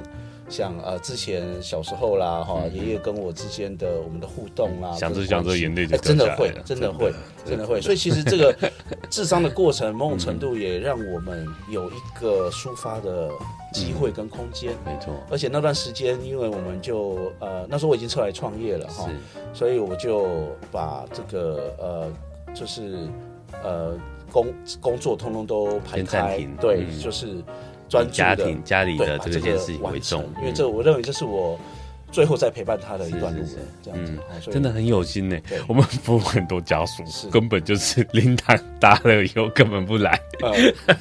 [0.49, 7.13] 想呃，之前小时候啦，哈，爷爷跟我之间的我们的互动啦，想着想着眼泪就真的会，真的会，
[7.45, 7.79] 真的会。
[7.79, 8.53] 所以其实这个
[9.09, 13.29] 智商的过程，某种程度也让我们有一个抒发的
[13.73, 15.13] 机会跟空间，没错。
[15.29, 19.09] 而且那段时间，因为我们就呃那时候我已经出来创业了哈，
[19.53, 22.11] 所以我就把这个呃
[22.53, 23.07] 就是
[23.63, 23.97] 呃。
[24.31, 27.43] 工工作通通都排开，对，就是
[27.89, 31.59] 专注家庭家里的这件事情为重，因为这我认为这是我
[32.11, 33.43] 最后再陪伴他的一段路，
[33.83, 35.37] 这样子，真的很有心呢。
[35.67, 40.19] 我们服务很多家属，根本就是灵堂搭了以后根本不来，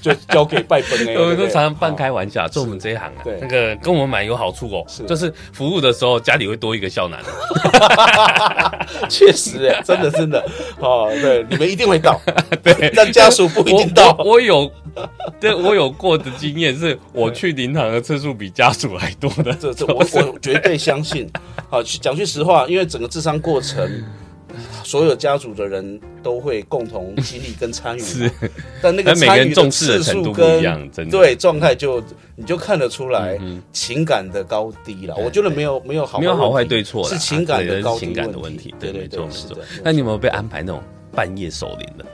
[0.01, 1.15] 就交给拜坟哎。
[1.21, 7.21] 我们都常常半开玩笑，做我们这一行啊，那个跟我们买有好处哦，就是服务的时候家里会多一个孝男。
[9.09, 10.45] 确实，哎，真的真的，
[10.79, 12.21] 哦，对，你们一定会到，
[12.63, 14.17] 对，但家属不一定到。
[14.25, 14.71] 我有，
[15.41, 19.53] 对我有过的经验是，我去灵堂的次数比家属还多的。
[19.55, 21.31] 这 这，我我绝对相信。
[21.69, 23.89] 好，讲句实话，因为整个治丧过程，
[24.85, 28.01] 所有家族的人都会共同经历跟参与。
[28.01, 28.31] 是，
[28.83, 30.63] 但那个参与的次数跟
[31.11, 32.03] 对状态就。
[32.37, 33.39] 你就看得出来
[33.71, 35.15] 情感的高低了。
[35.17, 38.07] 我觉得没有没有好没有好坏对错，是情感的高低。
[38.81, 39.59] 对对对，没错。
[39.85, 42.07] 那你有没有被安排那种半夜守灵的？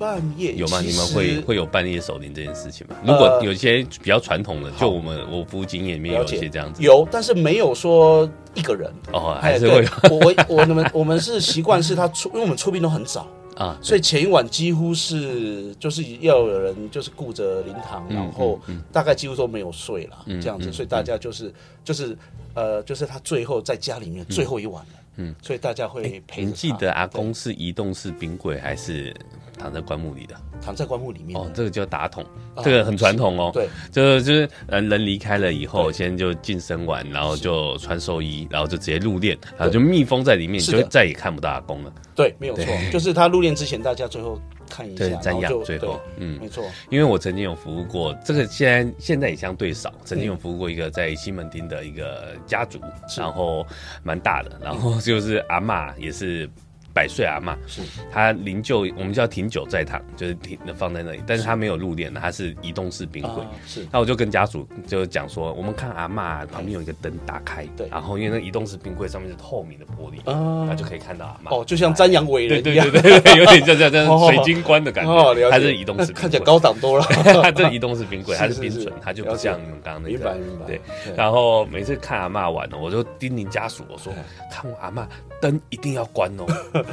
[0.00, 0.80] 半夜有吗？
[0.80, 2.96] 你们会会有半夜守灵这件事情吗？
[3.04, 6.82] 如果有些比较传统的，就我们我服务经验里面有一些这样子。
[6.82, 9.90] 有，但是没有说一个人哦，还是会有。
[10.10, 13.28] 我我我们我们是习惯是他出，因为我们出殡都很早。
[13.60, 18.58] 啊，所以前一晚几乎是就是要有人就是顾着灵堂，然后
[18.90, 21.52] 大概几乎都没有睡了，这样子，所以大家就是
[21.84, 22.16] 就是
[22.54, 26.42] 呃，就是他最后在家里面最后一晚了，嗯，所以大家会陪。
[26.42, 29.14] 你记得阿公是移动式冰柜还是
[29.60, 30.34] 躺在棺木里的？
[30.62, 32.24] 躺在棺木里面哦，这个叫打桶，
[32.62, 33.50] 这个很传统哦。
[33.52, 41.92] 对，就是就是人人离开了以后，先就晋升完，然后就穿寿衣，然后就直接入殓，然后就密封在里面，就再也看不到阿公了。
[42.14, 46.64] 对，没有错，就是他入殓之前，大家最后看一下，瞻仰最后，嗯，没错。
[46.88, 52.80] 因为我曾经有服务过，这个现在现在也相对少，曾经有服务过一个在西门町的一个家族，
[53.16, 53.66] 然后
[54.02, 56.48] 蛮大的，然后就是阿嬷也是。
[56.92, 57.82] 百岁阿妈，是。
[58.10, 63.44] 他灵柩，我们叫停柩在堂，就是停放在那里，但是他没有入殓的，他是移动式冰柜。
[63.66, 71.50] 是，那我就跟家属就讲说，我们看阿妈旁边有一个灯打开，对，然后因为那移动式冰柜上面是透明的玻璃，啊，他就可以看到阿妈。
[71.50, 75.10] 哦，就像瞻仰伟人一样，对对对，有点像这样水晶棺的感觉。
[75.10, 77.04] 哦，它是移动式，看起来高档多了。
[77.42, 80.10] 它这移动式冰柜，它是冰存，它就不像你们刚刚那个。
[80.10, 80.66] 明白明白。
[80.66, 80.80] 对，
[81.16, 84.12] 然后每次看阿嬷完了，我就叮咛家属我说，
[84.50, 85.08] 看我阿妈
[85.40, 86.46] 灯一定要关哦，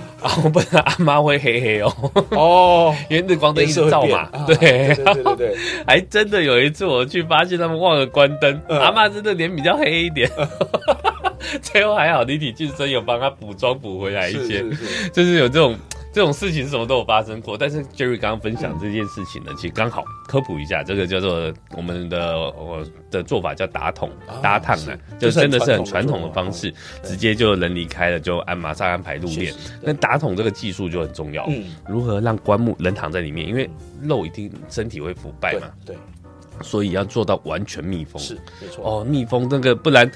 [0.22, 1.94] 啊，我不然阿妈会黑黑哦。
[2.32, 4.56] 哦， 因为日光灯一直照嘛，对。
[4.58, 10.30] 对对对， 还真的有一次我去发现他们忘了关灯，阿妈真的脸比较黑一点，
[11.62, 14.64] 最后还好，立体净身有帮他补妆补回来一些，
[15.14, 15.76] 就是有这种。
[16.18, 17.56] 这种事情什么都有发生过。
[17.56, 24.10] 但是 Jerry 刚刚分享这件事情呢，其实刚好科普一下，这个叫做我们的我的做法叫打桶
[24.42, 29.54] 搭烫呢，就真的是很传统的方式，直接就人离开了就安马上安排入殓。
[29.80, 33.70] 那打桶这个技术就很重要，嗯，如何让棺木人躺在里面，因为
[34.02, 35.96] 肉一定身体会腐败嘛，对，
[36.64, 40.12] 所以要做到完全密封，是没错哦，密封那个不然。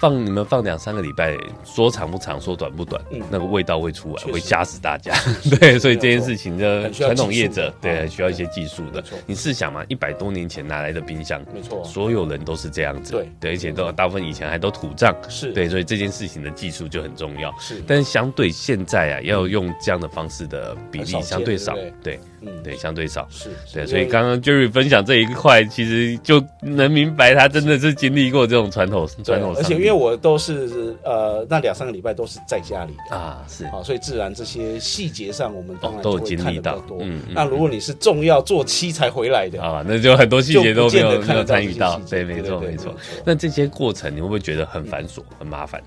[0.00, 5.14] 放你们放两三个礼拜，说长不长，说短不短，嗯、那个味道会出来，会吓死大家。
[5.60, 9.04] 对，所以这件事情的传统业者，对，需要一些技术的。
[9.26, 13.12] 你试想嘛，一百多年前拿来的冰箱，没错，所有人都是这样子。
[13.12, 17.54] 对，对，而且都大部分以前还都土葬，是对，所以这件事情的技术就很重要。
[17.58, 22.18] 是，但是相对现在啊，要用这样的方式的比例相对少，对。
[22.42, 29.54] 嗯，对，相对少是，对，所以刚刚 Jerry 分享这一块，其实就能明白他真的是经历过这种传统传统。
[29.56, 36.82] 而且因为我都是呃，那两三个礼拜都是在家里的啊，是啊，所以自然这些细节上我们当然都有经历到。
[37.00, 42.00] 嗯，那如果你是重要做期才回来的啊，那就很多细节都没有没有参与到。
[42.08, 42.94] 对，没错没错。
[43.22, 45.82] 那这些过程你会不会觉得很繁琐、很麻烦？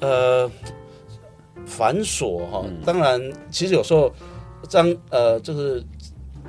[0.00, 0.50] 呃，
[1.64, 3.18] 繁琐哈，当然，
[3.50, 4.12] 其实有时候。
[4.68, 5.82] 葬呃，就是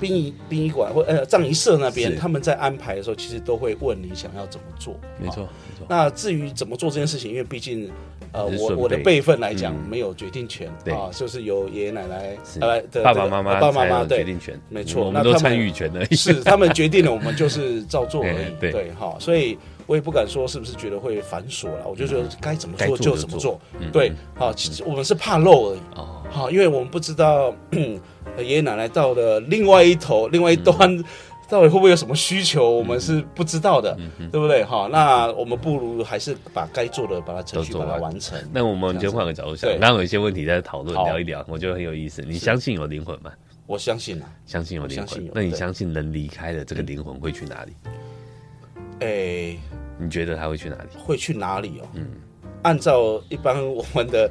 [0.00, 4.94] 殡仪殡仪馆或呃葬仪社那边，他们在安排的时候，其实都会问你想要怎么做。
[5.20, 5.86] 没错，没错。
[5.88, 7.90] 那至于怎么做这件事情，因为毕竟
[8.32, 16.16] 呃，我我的辈分来讲没有决定权啊，就是由爷爷奶奶呃爸爸妈妈爸爸妈妈决定权，没错，那都参与权而已。
[16.16, 18.46] 是他们决定了，我们就是照做而已。
[18.58, 23.60] 对，好，所以我也不敢说是不是觉得会繁琐了，我就觉得该怎么做就怎么做。
[23.92, 25.80] 对，好，其实我们是怕漏而已。
[26.30, 27.54] 好，因为我们不知道。
[28.36, 30.76] 爷爷奶奶到了另外一头，另外一端，
[31.48, 32.68] 到底会不会有什么需求？
[32.68, 33.96] 我们是不知道的，
[34.32, 34.64] 对不对？
[34.64, 38.36] 好，那我们不如还是把该做的，把它程序把它完成。
[38.52, 42.22] 那我们就换个角度想，刚有一些问题在讨论，聊一聊，我觉得很有意思。
[42.22, 43.30] 你相信有灵魂吗？
[43.66, 45.30] 我相信啊，相信有灵魂。
[45.32, 47.72] 那你相信人离开了，这个灵魂会去哪里？
[49.00, 49.56] 哎，
[49.98, 50.88] 你觉得他会去哪里？
[50.98, 51.88] 会去哪里哦？
[51.94, 52.06] 嗯，
[52.62, 54.30] 按照一般我们的，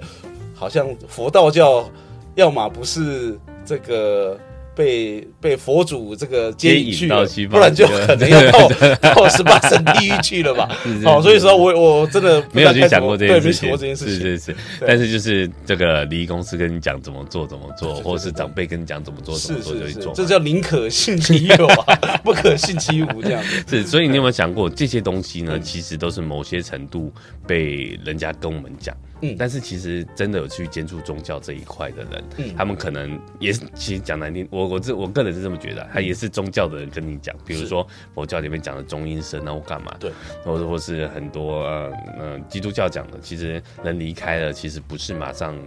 [0.53, 1.89] 好像佛道教，
[2.35, 3.37] 要么不是。
[3.65, 4.37] 这个
[4.75, 7.07] 被被佛祖这个接引去，
[7.47, 8.67] 不然就可能要 到
[9.13, 10.67] 到十八层地狱去了吧？
[11.03, 14.55] 好，所以说我我真的没有去想过这件事情，这件事情是是是。
[14.85, 23.63] 但是就是这个礼仪公司跟你讲怎么做怎么做，或者是长辈跟你讲怎么做怎么做就去做，这叫宁可信其有啊， 不可信其无这样子。
[23.83, 25.59] 是，所以你有没有想过这些东西呢？
[25.59, 27.11] 其实都是某些程度
[27.47, 28.95] 被人家跟我们讲。
[29.23, 39.95] 嗯，但是其实真的有去接触宗教这一块的人，嗯，他们可能也是，其实讲难听，我我这我个人是这么觉得，他也是宗教的人跟你讲，比如说佛教里面讲的中阴身，那我干嘛？
[39.99, 40.11] 对，
[40.43, 45.57] 或者或是很多呃呃基督教讲的，其实人离开了，其实不是马上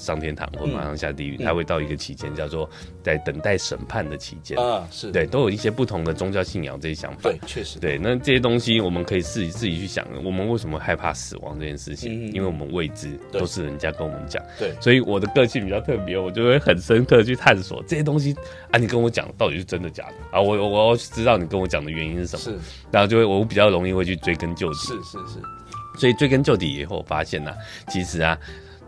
[0.00, 2.68] 上天堂或马上下地狱，他会到一个期间叫做
[3.02, 12.32] 在等待审判的期间啊，是对，都有一些不同的宗教信仰这些想法，对，确实，对，那这些东西我们可以自己自己去想，我们为什么害怕死亡这件事情？
[12.32, 13.10] 因为我们未知。
[13.32, 18.34] 都是人家跟我们讲，对，所以我的个性比较特别，我就会很深刻去探索这些东西
[18.70, 18.78] 啊。
[18.78, 20.40] 你跟我讲到底是真的假的啊？
[20.40, 22.58] 我我要知道你跟我讲的原因是什么，是，
[22.90, 25.40] 然后就会我比较容易会去追根究底，是是是。
[25.98, 27.56] 所以追根究底以后，发现呢、啊，
[27.88, 28.38] 其实啊。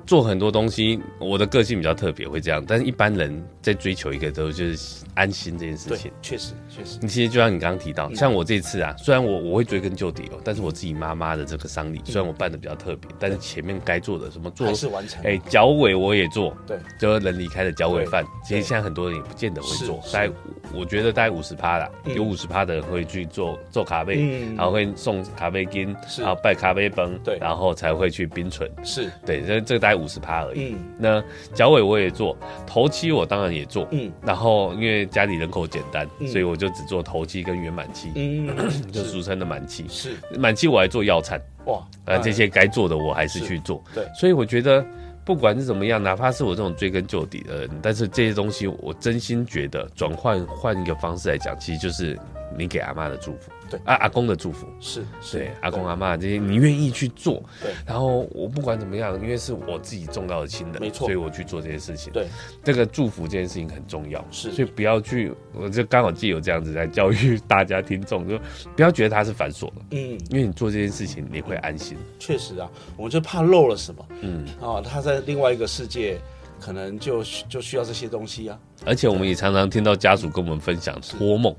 [0.06, 2.62] 做很多东西，我的个性比较特别，会这样。
[2.66, 6.98] 但是一般人在追求一个都就是安心这件事情，确实确实。
[7.00, 15.22] 你其实就像你刚刚提到，像我这次啊，虽然我我会追根究底哦，但是我自己妈妈的这个丧礼，虽然我办的比较特别，但是前面该做的什么做还是完成。
[15.24, 18.24] 哎，脚尾我也做，对，就是人离开的脚尾饭。
[18.44, 20.32] 其实现在很多人也不见得会做，大概
[20.74, 29.10] 我觉得大概五十趴啦，有五十趴的人会去做做咖啡，然后会送咖啡巾，然后拜咖啡崩，对，然后才会去冰存，是。
[29.24, 30.72] 对，这这个大概五十趴而已。
[30.72, 31.22] 嗯，那
[31.54, 33.86] 脚尾我也做，头期我当然也做。
[33.90, 38.48] 嗯，然后因为家里人口简单，所以我就只做头期跟圆满期，嗯，
[38.90, 39.84] 就俗称的满期。
[39.88, 43.82] 是满期我还做药餐，哇，呃，这些该做的我还是去做。
[43.94, 44.84] 对，所以我觉得
[45.24, 52.18] 不管是怎么样，哪怕是我这种追根究底的人，但是这些东西我真心觉得转换换一个方式来讲，其实就是
[52.56, 53.50] 你给阿妈的祝福。
[53.72, 53.80] 对。
[53.84, 54.66] 啊阿公的祝福。
[54.78, 55.38] 是，是。
[55.38, 62.28] 对阿公阿妈这些，你愿意去做，对，然后我不管怎么样，因为是我自己重要的亲人，没错，所以我去做这些事情，对，
[62.62, 68.38] 这个祝福这件事情很重要，是，所以不要去，我就刚好既有这样子在教育大家听众，就
[68.76, 76.20] 不要觉得它是繁琐的，嗯，因为你做这件事情你会安心，确实啊，我就怕漏了什么，嗯，哦，他在另外一个世界
[76.60, 81.54] 可能就就需要这些东西啊，而且我们也常常听到家属跟我们分享托梦。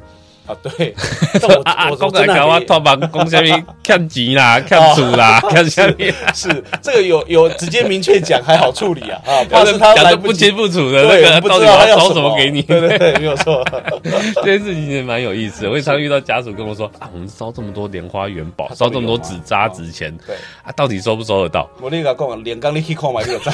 [0.46, 0.94] 啊，对，
[1.64, 9.20] 啊啊，公仔搞我托帮公下面看钱啦，看主啦，看下面，是这个有有直接明确讲还好处理啊。
[9.26, 12.34] 啊，怕是他来不清不楚的那个，到底要烧什么。
[12.38, 12.62] 给你？
[12.64, 13.64] 对对对，没有错，
[14.44, 15.68] 这件事情也蛮有意思。
[15.68, 20.36] 我常遇到家属跟我说啊，我们烧这么多莲花元宝，烧这么多纸扎纸钱，对。
[20.64, 21.70] 啊，到底收不收得到？
[21.80, 23.52] 我那个讲，连刚你去看买就在，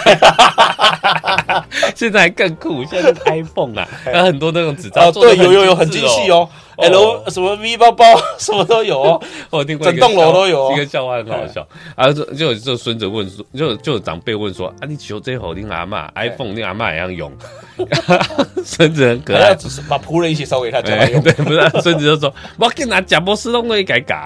[1.96, 6.48] 现在还更酷，现在是 iPhone 啊，有很多那种纸张，对，有有有很精细哦。
[6.78, 8.06] L 什么 V 包包
[8.40, 10.72] 什么都有哦，我听过整栋楼都有。
[10.72, 11.68] 一个笑话很好笑。
[11.94, 17.30] 啊，就就就孙子问说，就就长辈问说啊，你求这好听阿妈 iPhone，你阿妈也要用。
[18.64, 24.24] 孙子很可爱，只是把仆人一起烧给他，对，不是孙子就说，我给拿贾伯斯弄一改改。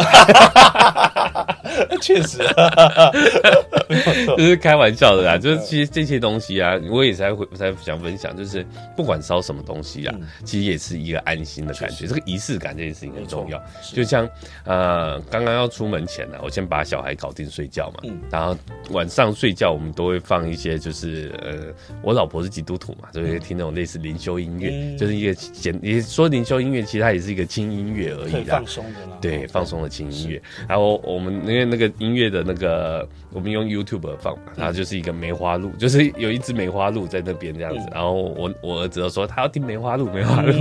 [2.02, 2.38] 确实，
[4.38, 5.38] 就是开玩笑的啦。
[5.38, 12.08] 就是其实这些东西啊，我也才会才想分享，就是不管烧什么东西啊，其实也是一个安心的感觉。
[12.08, 13.62] 这个仪式感这件事情很重要。
[13.94, 14.28] 就像
[14.66, 18.58] 呃，刚刚要出门前呢，我先把小孩搞定睡觉嘛，然后
[18.92, 30.42] 晚上睡觉我们都会放一些，就是呃，我老婆是基督徒嘛，所以听那种类似灵修音乐，就是一个简，也说灵修音乐，其实它也是一个轻音乐而已啦，放松的啦，对，放松的轻音乐。
[30.68, 37.90] 然后我们因为那个音乐的那个，我们用 YouTube 放嘛，然后就是一个梅花鹿，就是有一只梅花鹿在那边这样子。
[37.92, 40.54] 然后我我儿子就说他要听梅花鹿，梅花鹿。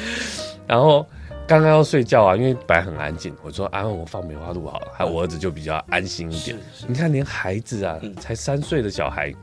[0.66, 1.06] 然后
[1.46, 6.56] 刚刚要睡觉啊，因为本来很安静，我说啊，我放梅花鹿好了，还有我儿子就比较安心一点。
[6.86, 9.34] 你看，连孩子啊，才三岁的小孩。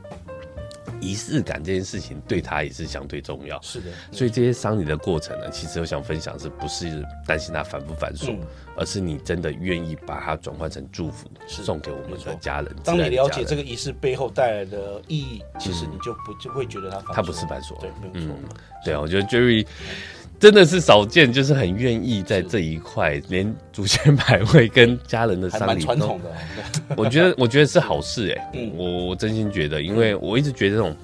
[1.00, 3.90] 仪式感这件事情对他也是相对重要，是的。
[4.12, 8.36] 所以这些伤你的过程呢，其实我想分享是不是担心他繁不繁琐，
[8.76, 12.74] 而是你真的愿意把它转换成祝福，送给我们的家人。
[12.84, 17.78] 当你了解这个仪式背后带来的意义，其实你就不就会觉得它它不是繁琐。
[17.80, 18.34] 对，没有错。
[18.84, 19.66] 对啊，我觉得 Jerry
[20.38, 26.30] 真的是少见，就是很愿意在这一块，连祖先牌位跟家人的丧礼，传统的。
[26.96, 28.50] 我觉得，我觉得是好事哎。
[28.54, 30.96] 嗯，我我真心觉得，因为我一直觉得这种。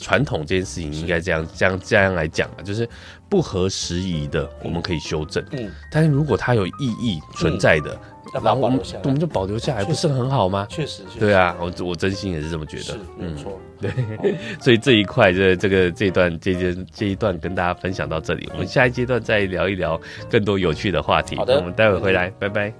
[0.00, 2.88] 传统这件事情应该这样、这样、这样来讲啊，就是
[3.28, 5.44] 不合时宜的，我们可以修正。
[5.52, 7.96] 嗯，但是如果它有意义存在的，
[8.32, 10.66] 然后我们我们就保留下来，不是很好吗？
[10.70, 12.98] 确实，对啊，我我真心也是这么觉得。
[13.18, 13.60] 嗯，没错。
[13.80, 13.90] 对，
[14.60, 21.36] 所以这一块这这个这段这件这一段跟大家分享到这里，我们下一阶段再聊一聊更多有趣的话题。
[21.36, 22.72] 好的，我们待会回来，拜拜。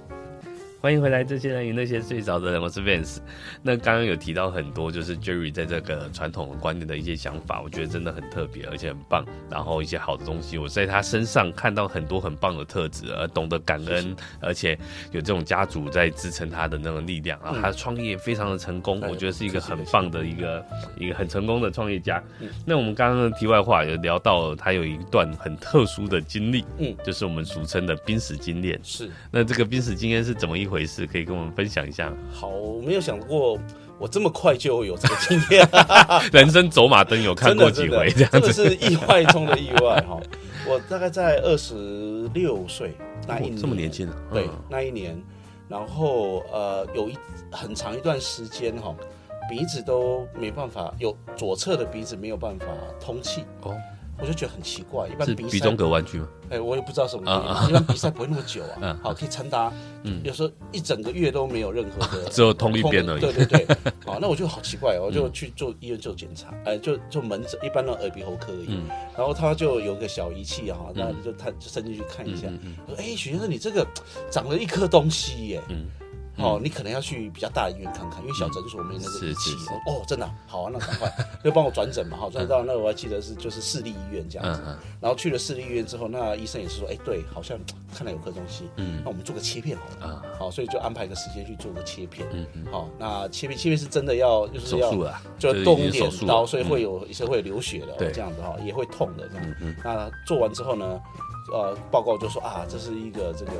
[0.85, 3.17] 欢迎回来，这些人与那些睡着的人，我是 Vance。
[3.63, 9.25] 那刚刚有提到很多，就是 Jerry 在这个传统观念的一些想法，我觉得真的很特别，而且很棒。
[9.49, 14.77] 然后一些好的东西，我在他身上看到很多很棒的特质，而懂得感恩，是是而且
[15.11, 17.39] 有这种家族在支撑他的那种力量。
[17.43, 20.63] 然后他创业非常的成功，嗯、我觉得是一个很棒的一个
[20.99, 22.23] 一个很成功的创业家。
[22.41, 28.79] 嗯、那我们刚刚的题外话有聊到他有一段很特殊的经历，嗯，就是我们俗称的濒死经验。
[28.83, 30.74] 是，那这个濒死经验是怎么一回？
[30.75, 32.13] 回事可以跟我们分享一下。
[32.29, 33.57] 好，我没有想过
[33.97, 35.65] 我这么快就有这个经验。
[36.33, 40.19] 人生走马灯有看过几回，这样子真的是意外中的意外哈。
[40.67, 42.93] 我大概在二十六岁
[43.25, 45.17] 那一年，这么年轻，对，那一年，
[45.69, 47.17] 然后呃，有一
[47.49, 48.93] 很长一段时间哈，
[49.49, 52.65] 鼻子都没办法，有左侧的鼻子没有办法
[52.99, 53.73] 通气哦。
[54.19, 56.27] 我就觉得很奇怪，一般鼻鼻中隔弯曲吗？
[56.49, 57.69] 哎，我也不知道什么原因。
[57.69, 59.73] 一般比赛不会那么久啊，好，可以长达，
[60.03, 63.21] 嗯，有时候一整个月都没有任何的， 只有通一边而已。
[63.21, 63.67] 对对对，
[64.05, 68.79] 好，那我就好奇怪，我就去做医院做检查，哎，就就门诊，一般的耳鼻喉科而已。
[69.17, 72.47] 然后他就有个小仪器哈，那就他就伸进去看一下，
[72.87, 73.85] 说，哎，许先生，你这个
[74.31, 75.61] 长了一颗东西耶。
[76.37, 79.51] 哦，你可能要去比较大的医院看看，因为小诊所没那个仪器。
[79.87, 81.11] 哦，真的，好啊，那赶快
[81.43, 82.17] 就帮我转诊嘛。
[82.17, 84.61] 好，转到那我还记得是就是市立医院这样子。
[84.99, 87.57] 然后去了市立医院之后，那医生也是说，哎，对，好像
[87.95, 88.69] 看来有颗东西。
[88.77, 90.21] 嗯，那我们做个切片好了。
[90.37, 92.27] 好，所以就安排个时间去做个切片。
[92.33, 92.65] 嗯嗯。
[92.71, 94.91] 好，那切片切片是真的要就是要
[95.39, 99.75] 就动一点刀，所以会有一些会流血的，这样子哈，也会痛的这样。
[99.83, 100.99] 那做完之后呢？
[101.53, 103.51] 呃，报告就说啊，这是一个这个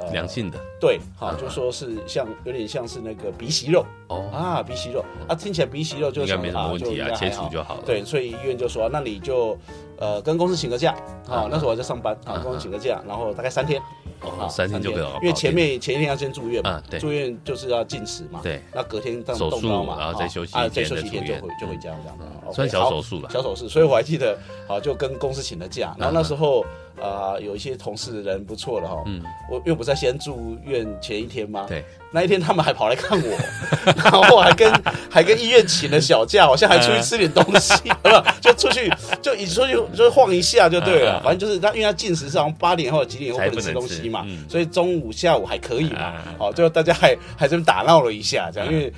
[0.00, 4.24] 呃良性的，对，好，就说是像有点像是那个鼻息肉哦。
[4.32, 7.82] 啊，鼻息肉啊，听起来鼻息肉就应该没什么问题啊，切除就好了。
[7.84, 9.58] 对，所以医院就说，那你就
[9.98, 10.94] 呃跟公司请个假
[11.28, 13.78] 啊，那时候我还在上班啊，跟公司请个假，然后大概三天，
[14.22, 26.64] 哦，三天就可以了，因为前面前一天要先住院嘛，住院就是要禁食嘛，对，那隔天动手术嘛，然后再休息啊，再休息一天就回就回家这样的，算小手术了，小手术，所以我还记得，好，就跟公司请了假，然后那时候。
[27.00, 31.66] 啊、呃，有一些同事的人不错的哈，嗯，我因为不在先住院前一天吗？
[31.68, 33.38] 对，那一天他们还跑来看我，
[33.96, 34.72] 然后还跟
[35.10, 37.74] 还跟医院请了小假，好像还出去吃点东西，
[38.40, 41.20] 就出去就一出去就晃一下就对了。
[41.22, 46.14] 反正就是他，因为他进食是好像八点或者几点以后不能吃东西嘛，所以中午下午还可以嘛。
[46.38, 48.92] 好，最后大家还还这么打闹了一下，这样，因为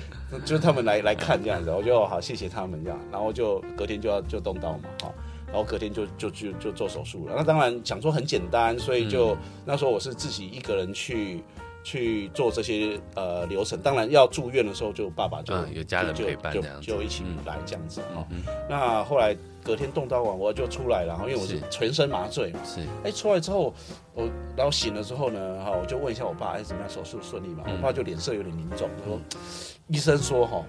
[0.45, 5.13] 就是他们来来看这样子，我就好谢谢他们这样，然后就隔天就要就动刀嘛，好，
[5.47, 7.33] 然后隔天就就就就做手术了。
[7.35, 11.43] 那当然讲说很简单，所以就那时候我是自己一个人去。
[11.83, 18.27] 去做这些呃流程，当然要住院的时候，就爸爸就、嗯、有家人陪伴就就，就一起来这样子哈。
[18.29, 19.33] 嗯嗯、那后来
[19.63, 23.73] 隔天动刀完，我就出来了，然后因为我是全身麻醉嘛，是哎、欸、出来之后，
[24.13, 27.63] 我然后醒了之后呢，哈我就问一下我爸，哎、欸、怎么样手术顺利嘛？
[27.67, 29.39] 嗯、我爸就脸色有点凝重，他说、嗯、
[29.87, 30.61] 医生说哈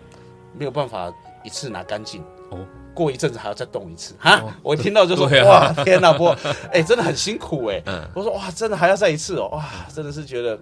[0.57, 1.13] 没有办法
[1.43, 2.65] 一次拿干净哦。
[2.99, 6.37] 过一阵子还要再动一次哈，我一听到就说哇天哪，不过
[6.73, 7.81] 哎真的很辛苦哎。
[8.15, 10.59] 我说哇真的还要再一次哦哇真的是觉得。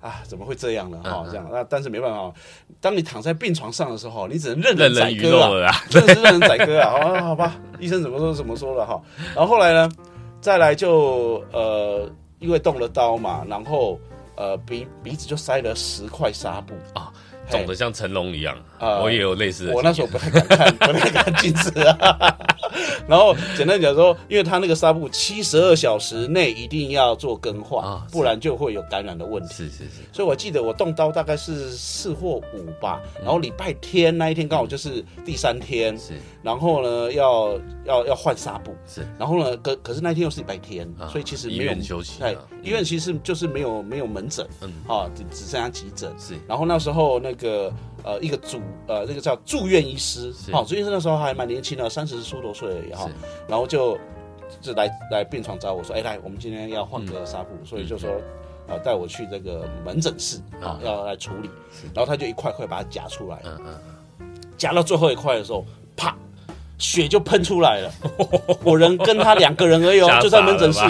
[0.00, 1.00] 啊，怎么会这样呢？
[1.02, 2.30] 哈，这样那但是没办法，
[2.78, 5.30] 当你躺在病床上的时候，你只能任人宰割
[5.60, 6.92] 了， 真的是任人宰割啊。
[6.92, 9.00] 啊，好吧，医生怎么说怎么说了哈。
[9.34, 9.88] 然后后来呢，
[10.42, 12.06] 再来就呃，
[12.38, 13.98] 因为动了刀嘛，然后
[14.36, 17.10] 呃鼻鼻子就塞了十块纱布啊。
[17.50, 19.72] 肿得像成龙一样，呃、我也有类似的。
[19.72, 22.36] 我那时候不太敢看，不太敢近视啊。
[23.06, 29.54] 然后简单讲说，因为他那个纱布七十二小时内一定要做更换，哦、不然就会有感染的问题。
[29.54, 29.90] 是是是。
[30.12, 35.98] 所以我记得我动刀大概是四或五吧，然后礼拜天那一天刚好就是第三天。
[35.98, 36.14] 是。
[36.42, 38.74] 然后呢，要要要换纱布。
[38.86, 39.06] 是。
[39.18, 42.20] 然后呢，可可是那一天又是礼拜天，哦、所以其实没有休息。
[42.20, 46.10] 对，医院其实就是没有没有门诊，嗯，啊，只只剩下急诊。
[46.18, 46.34] 是。
[46.48, 47.34] 然后那时候那。
[47.34, 47.72] 那个
[48.04, 53.06] 呃，一个主呃，那个叫住院医师，好是，住院医师那时候还蛮年轻的，三十出头岁而已哈。
[53.06, 53.12] 是。
[53.48, 53.98] 然后就
[54.60, 58.10] 就来来病床找我说，哎，来，我们今天要换个纱布，嗯、所以就说
[58.68, 61.48] 啊，带、呃、我去这个门诊室啊，嗯、要来处理。
[61.94, 63.58] 然后他就一块块把它夹出来，嗯
[64.20, 64.28] 嗯，
[64.58, 65.64] 夹到最后一块的时候，
[65.96, 66.14] 啪，
[66.76, 67.90] 血就喷出来了。
[68.62, 70.80] 我人跟他两个人而已哦，就在门诊室，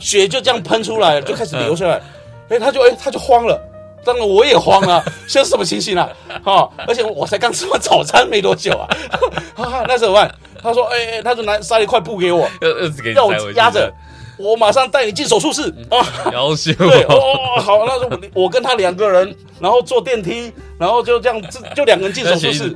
[0.00, 2.00] 血就这样喷出来了，就开始流下来。
[2.48, 3.60] 哎，他就哎，他就慌了。
[4.04, 6.08] 当然我也慌了， 现在是什么情形啊？
[6.44, 8.86] 哈，而且我才刚吃完早餐没多久啊！
[9.56, 10.32] 哈哈，那怎么办？
[10.62, 12.48] 他说：“哎哎，他就拿塞一块布给我，
[13.12, 13.92] 让我压着，
[14.36, 16.02] 我马上带你进手术室啊！”
[16.74, 21.42] 对哦，好，那时候我跟他两个人，然后坐电梯，然后就这样，
[21.74, 22.74] 就两个人进手术室，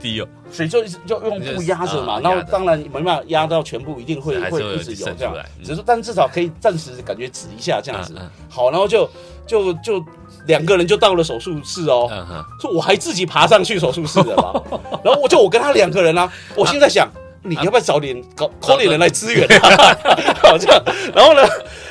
[0.52, 2.20] 水就一直就用布压着嘛。
[2.20, 5.34] 然后当然没办法压到全部，一定会会一直有这样，
[5.64, 8.14] 只是但至少可以暂时感觉止一下这样子。
[8.48, 9.08] 好，然后就
[9.46, 10.04] 就就。
[10.46, 12.08] 两个人就到了手术室哦，
[12.58, 14.54] 说我还自己爬上去手术室的嘛，
[15.04, 17.06] 然后我就我跟他两个人啊，我现在想
[17.42, 19.96] 你要不要找点搞 call 点人来支援啊？
[20.42, 20.82] 好这样，
[21.14, 21.42] 然后呢，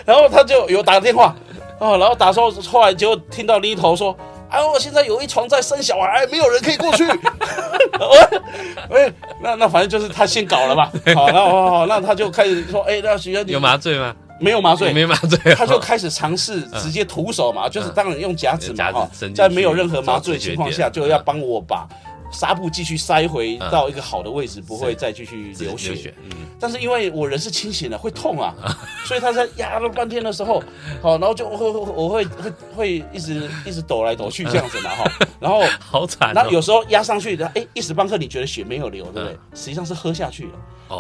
[0.06, 1.36] 然后他就有打个电话
[1.80, 4.16] 啊，然后打说后来就听到另一头说，
[4.50, 7.04] 哎，我现在有一床在生小孩，没有人可以过去。
[8.90, 14.16] 哎，那那反正就是他先搞了嘛， 好，然后那他就开始说，哎，那需要你有麻醉吗？
[14.40, 21.88] 没有麻醉，没麻醉，他就开始尝试直接徒手嘛，就是当然用夹子嘛哈，在没有任何麻醉情况下，就要帮我把
[22.32, 26.14] 纱布继续塞回到一个好的位置，不会再继续流血。
[26.60, 28.54] 但是因为我人是清醒的，会痛啊，
[29.06, 30.62] 所以他在压了半天的时候，
[31.02, 36.34] 好，然后就会我会会会一直一直抖来抖去这样子嘛哈，然后 好惨。
[36.34, 39.38] 那有时候压上去的，哎，一时半刻你觉得血没有流，对不对？
[39.54, 40.52] 实际上是喝下去了。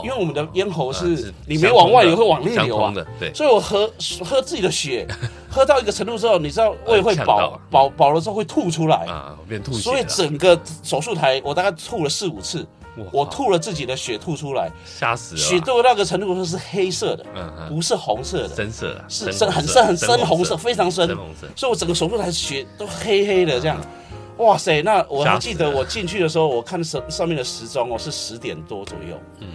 [0.03, 3.91] 因为我们的咽喉是，你没往外流会往内流啊，对，所以我喝
[4.25, 5.07] 喝自己的血，
[5.49, 9.05] 喝到一个程度之后，你知道胃会饱饱饱了之后会吐出来。
[9.05, 9.79] 啊，变吐血。
[9.79, 12.65] 所以整个手术台我大概吐了四五次，
[13.11, 15.41] 我吐了自己的血吐出来，吓死了。
[15.41, 21.07] 血到那个程度是黑色的，嗯不是红色的，深色，是深很深很深红色，非常深，
[21.55, 23.79] 所以我整个手术台血都黑黑的这样。
[24.37, 29.47] 哇塞，那我还记得我进去的时候，我看上上面的时钟哦是十点多左右，嗯。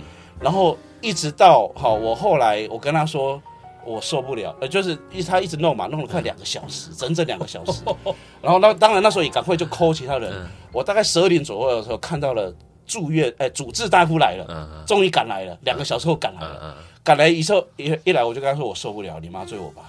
[0.42, 3.40] 然后一直到好，我后来我跟他说
[3.84, 7.82] 我受不了，呃，就是一他一直弄嘛，弄了快两个小时，整整两个小时。
[8.42, 10.32] 然后那当然那时候也赶快就 call 其他人。
[10.72, 12.52] 我大概十二点左右的时候看到了
[12.86, 16.76] 住院，哎，主治大夫来了，终于赶来了，两个小时后赶来了。
[17.04, 19.82] 赶来以后一一来我就跟他说我受不了，你妈追我吧。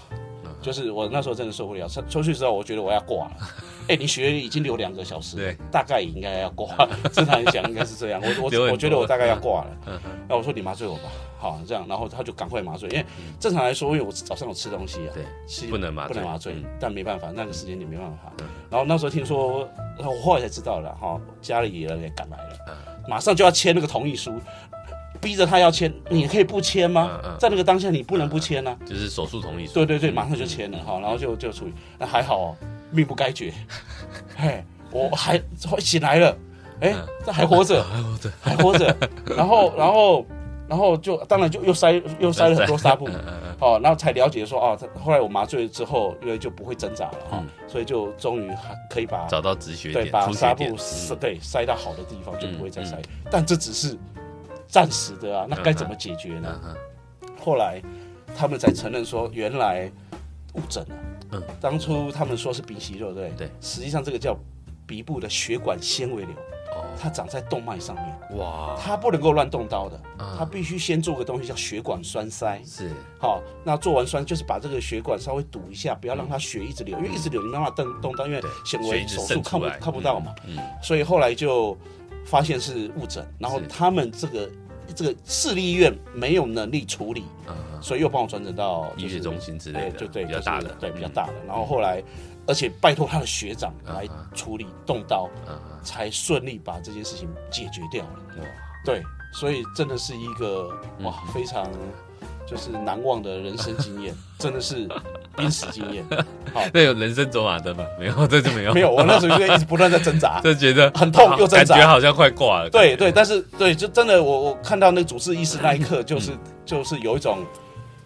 [0.64, 3.32] 就是我那时候真的受不了，出去之后我觉得我要挂了。
[3.90, 6.74] 哎，你血已经流两个小时，对，大概应该要挂。
[7.12, 10.02] 正常来讲应该是这样，我我我觉得我大概要挂了。
[10.30, 13.06] 那我说你麻醉我吧，好这样，然后他就赶快麻醉，因为
[13.42, 18.32] 正常来说，因为我早上有吃东西啊，对，不能麻不能麻醉，但没办法，那个时间点没办法。
[18.70, 19.68] 然后那时候听说，
[20.00, 22.78] 我后来才知道了哈，家里人也赶来了，
[23.10, 24.34] 马上就要签那个同意书。
[25.24, 27.20] 逼着他要签，你可以不签吗？
[27.24, 28.90] 嗯嗯、在那个当下，你不能不签呢、啊嗯嗯。
[28.90, 29.74] 就是手术同意书。
[29.74, 31.74] 对对对，马上就签了哈，然后就就处理。
[31.98, 32.56] 那还好哦，
[32.92, 33.54] 命不该绝。
[34.36, 35.42] 嘿，我还
[35.80, 36.38] 醒来了，
[36.82, 36.94] 哎，
[37.26, 38.98] 这还活着，还活着，还活着。
[39.36, 40.26] 然后然后
[40.68, 43.08] 然后就当然就又塞又塞了很多纱布。
[43.60, 53.00] 哦，然后才了解说哦，后来我麻醉之后，因为就不会挣扎了哈，嗯、所以就终于还可以把找到止血点，对，把纱布塞对塞到好的地方，就不会再塞。
[53.32, 53.98] 但这只是
[54.68, 56.60] 暂时的啊，那该怎么解决呢？
[57.40, 57.82] 后来
[58.36, 59.92] 他们才承认说，原来
[60.54, 60.96] 误诊了。
[61.32, 64.38] 嗯，当初他们说是鼻息肉，对对，实际上这个叫
[64.86, 66.36] 鼻部的血管纤维瘤。
[67.00, 68.76] 它长在动脉上面，哇！
[68.80, 70.00] 它不能够乱动刀的，
[70.38, 73.42] 它必须先做个东西叫血管栓塞，是好。
[73.64, 80.34] 那做完栓就是把这个血管稍微堵一下，不要让它血一直流，因为一直流你没办法动动刀，因为显微手术看不看不到嘛。
[80.46, 81.78] 嗯，所以后来就
[82.26, 84.52] 发现是误诊，然后他们这个
[84.96, 87.24] 这个市立医院没有能力处理，
[87.82, 91.34] 所以又帮我转诊到医学中心之类的，就对比较大的，对比较大的。
[91.48, 92.04] 然后后来。
[92.46, 94.06] 而且拜托他的学长来
[94.36, 95.30] 处理动刀，
[95.82, 98.20] 才顺利把这件事情解决掉了。
[98.84, 99.02] 对，
[99.32, 100.68] 所以真的是一个
[101.04, 101.66] 哇，非常
[102.46, 104.88] 就是难忘的人生经验， 真的是
[105.36, 106.06] 濒死经验。
[106.54, 107.84] 好，那有人生走马灯吗？
[108.00, 108.74] 没有，这就没有。
[108.74, 112.70] 没有，我那时候就一直不断在挣扎， 就觉得很痛又挣扎，感觉好像快挂了。
[112.70, 116.32] 对对，但是对，就真的我我看到那个主治医师那一刻，就是
[116.66, 117.46] 就是有一种，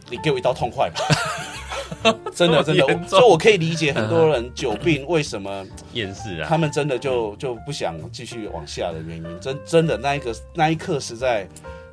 [0.09, 1.01] 你给我一刀痛快吧。
[2.33, 9.39] 真的真的，所以我可以理解很多人久病为什么厌世啊，他们真的就就不想继续往下的原因。
[9.41, 11.47] 真真的那一个那一刻实在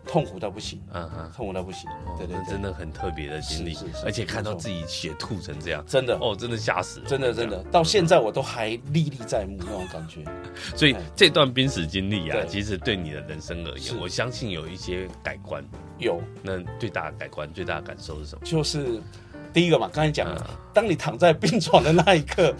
[0.06, 1.88] 痛苦到不行，嗯哼，痛苦到不行。
[2.18, 10.24] 对对，真的很特别的经历，而且看到自己血吐成这样，真的哦，真的吓死，真的真的，到现在我都还历历在目那种感觉。
[10.76, 15.64] 所以这段濒死经历啊，其实对你的人生而言，我相信有一些改观。
[15.98, 18.44] 有，那最大的改观、最大的感受是什么？
[18.44, 19.00] 就是。
[19.52, 22.52] 第一个嘛，刚才讲了，当你躺在病床的那一刻，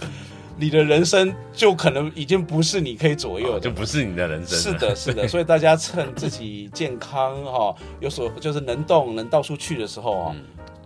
[0.57, 4.59] 你的人生就可能已经不是你可以左右的，就不是你的人生。
[4.59, 5.26] 是的，是的。
[5.28, 10.36] 所以大家趁自己健康哈，有所就是能动、能到处去的时候啊，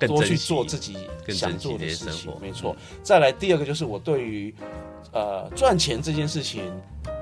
[0.01, 0.97] 多去做自己
[1.29, 2.33] 想做的事情。
[2.41, 2.75] 没错。
[3.03, 4.55] 再来第二个就是我对于
[5.13, 6.63] 呃赚钱这件事情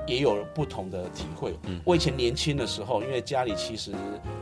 [0.05, 1.53] 也有不同的体会。
[1.65, 3.91] 嗯我以前年轻的时候，因为家里其实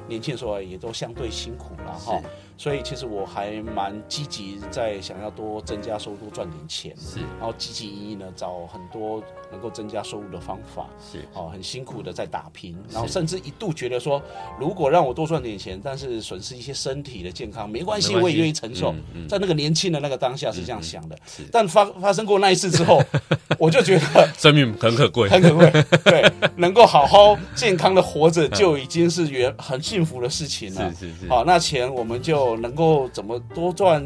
[0.08, 2.22] 年轻的时候也都相对辛苦了哈。
[2.58, 6.96] 所以其实我还蛮积极，在想要多增加收入，多赚点钱。
[6.98, 10.88] 是，然后积极营营呢，找很多能够增加收入的方法。
[11.12, 14.22] 是，哦，很辛苦的在打拼，然后甚至一度觉得说，
[14.58, 18.96] 如果让我多赚点钱，但是损失一些身体的健康，没关系，我也愿意承受。
[19.28, 21.18] 在那个年轻的那个当下是这样想的。
[21.28, 23.04] 是，但发发生过那一次之后，
[23.60, 25.70] 我就觉得生命很可贵，很可贵。
[26.06, 30.92] 对，能够好好健康的活着，就已经是原很幸福的事情了。
[30.94, 31.30] 是是是。
[31.30, 32.56] 好，那钱我们就。
[32.66, 34.04] 能够怎么多赚，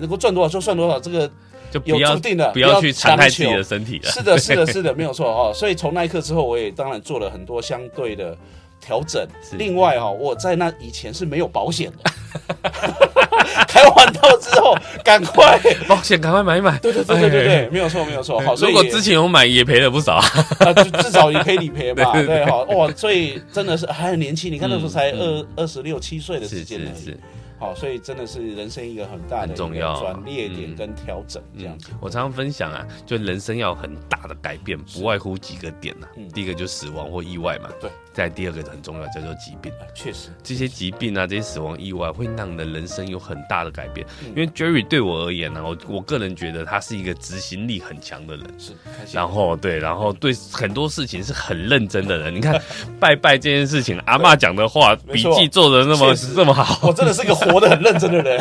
[0.00, 1.26] 能够赚多少就算多少，这个
[1.70, 4.10] 就有注定的，不要去残害自己的身体了。
[4.10, 5.50] 是的，是的，是的，没有错哦。
[5.54, 8.36] 所以从那一刻之后，我也当然做了很多相对的
[8.86, 9.26] 调整。
[9.52, 12.10] 另外哈，我在那以前是没有保险的，
[13.66, 15.58] 开完刀之后赶快
[15.88, 16.78] 保险，赶快买一买。
[16.78, 18.38] 对对对对对对，没有错没有错。
[18.40, 20.72] 好，如果之前有买也赔了不少啊，
[21.02, 22.12] 至少也赔理赔嘛。
[22.22, 27.16] 对，好哇，所以真的是还很年轻，你看那时候才二二十六七岁的时间而已。
[27.58, 31.88] 好，所以真的是人生一个很大的重要转捩点跟调整这样子。
[32.00, 36.06] 我常常分享啊，就人生要很大的改变，不外乎几个点呐。
[36.34, 37.70] 第一个就死亡或意外嘛。
[37.80, 37.90] 对。
[38.16, 39.72] 再第二个很重要，叫做疾病。
[39.94, 44.06] 确实，这些疾病啊，这些死亡意外会让你的人生有很大的改变。
[44.28, 48.46] 因为 Jerry 对我而言呢，我我个人觉得他是一个执行力很强的人。
[48.58, 48.72] 是。
[49.12, 52.34] 然后对，然后对很多事情是很认真的人。
[52.34, 52.60] 你看
[52.98, 56.88] 拜拜这件事情，阿妈讲的话，笔记做的那么这么好。
[56.88, 57.36] 我真的是一个。
[57.36, 58.40] 活得很认真的人，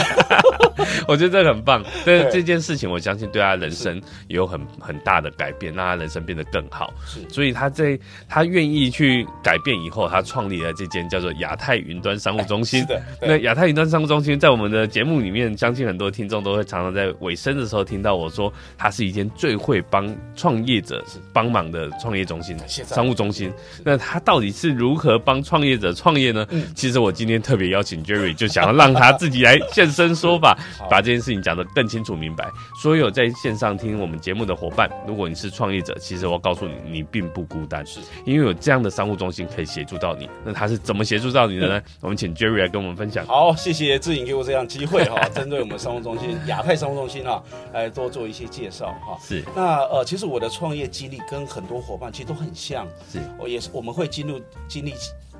[1.05, 1.83] 我觉得这个很棒。
[2.03, 6.93] 对这件事情，我相信对他人生也有很很大的改变，让他人生变得更好。
[7.05, 12.81] 是，所以他在他愿意去改变以后，他创立了这间叫做亚太云端商务中心。
[12.81, 21.03] 是的，那亚太云端商务中心在我们的节目里面，相信很多听众都会常常在尾声的时候听到我说，它是一间最会帮创业者
[21.33, 23.51] 帮忙的创业中心、商务中心。
[23.83, 26.47] 那他到底是如何帮创业者创业呢？
[26.75, 30.55] 其实我今天特别邀请 Jerry，就想要让他自己来现身说法，
[30.87, 32.47] 把这件事情讲得更清楚明白。
[32.81, 40.29] 所有在线上听我们节目的伙伴，如果你是创业者，其实我告诉你，你并不孤单，是因为有这样的商务中心可以协助到你。
[40.43, 41.81] 那他是怎么协助到你的呢？
[42.01, 43.25] 我们请 Jerry 来跟我们分享。
[43.25, 47.41] 好，谢谢志颖给我这样机会哈， 针对我们商务中心亚太商务中心啊，
[47.73, 49.17] 来多做一些介绍哈。
[49.21, 49.43] 是。
[49.55, 54.93] 那呃，其实我的创业经历跟很多伙伴其实都很像，是我也是我们会进入经历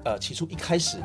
[0.03, 0.97] 呃起初一开始。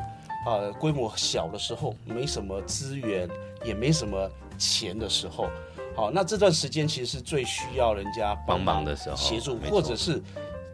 [0.43, 3.29] 呃规模小的时候，没什么资源，
[3.63, 5.47] 也没什么钱的时候，
[5.95, 10.19] 好，那这段时间其实是最需要人家帮忙的时候，协助或者是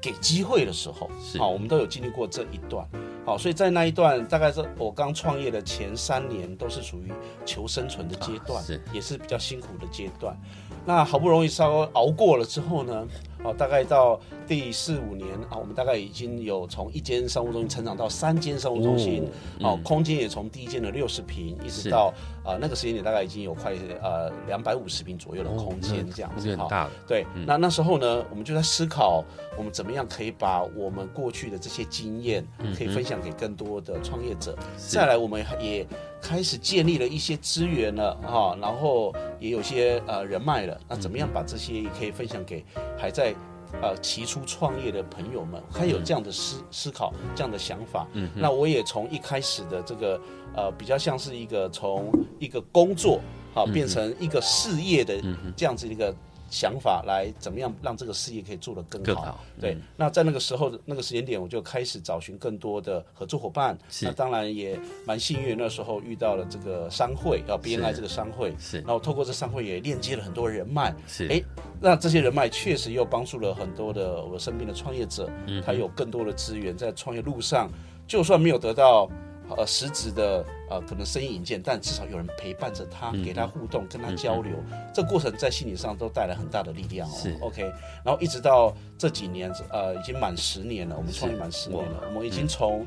[0.07, 2.87] 给机会的时候，好，我们都有经历过这一段。
[3.25, 7.11] 好，所以在那一段，大概是我刚创业的前三年，都是属于
[7.45, 10.33] 求生存的阶段，是也是比较辛苦的阶段。
[10.87, 13.05] 那好不容易稍微熬过了之后呢，
[13.43, 14.17] 哦，大概到
[14.47, 19.29] 第四五年啊，我们大概已经有从一间商务中心成长到三间商务中心，
[19.59, 26.89] 哦，嗯、空间也从第一间的六十平，一直到啊、呃、那个时间点大概已经有快呃两百五十平左右的空间这样子，很大。
[27.05, 29.21] 对，嗯、那那时候呢，我们就在思考，
[29.57, 34.57] 我们怎么样可以把我们过去的这些经验可以分享给更多的创业者。
[34.77, 35.85] 再来，我们也
[36.21, 40.79] 开始建立了一些资源了哈，然后也有些呃人脉了。
[40.87, 42.63] 那怎么样把这些也可以分享给
[42.97, 43.33] 还在
[43.81, 45.61] 呃提出创业的朋友们？
[45.71, 48.07] 他有这样的思思考，这样的想法。
[48.13, 50.21] 嗯，那我也从一开始的这个
[50.55, 53.19] 呃比较像是一个从一个工作
[53.53, 55.21] 啊变成一个事业的
[55.55, 56.15] 这样子一个。
[56.49, 59.05] 想法来怎么样让这个事业可以做得更好？
[59.05, 63.77] 更好对，嗯、那在那个时候那个时间点，我就开始找寻更多的合作伙伴。
[63.89, 68.53] 是那当然也蛮幸运，那时候遇到了这个商会，啊 BNI 这个商会。
[68.59, 70.93] 是，然后透过这商会也链接了很多人脉。
[71.07, 71.41] 是，哎，
[71.79, 77.69] 那这些人脉确实又帮助了很多的我身边的创业者，嗯、他有更多的资源在创业路上，
[78.07, 79.09] 就算没有得到。
[79.55, 87.13] 呃，实质的呃，可能生意引荐，但至少有人陪伴着他，给他互动，跟他交流，嗯、这过程在心理上都带来很大的力量哦。
[87.41, 87.63] OK，
[88.03, 92.85] 然后一直到这几年，呃，已经满十年了，我们创业满十年了，我们已经从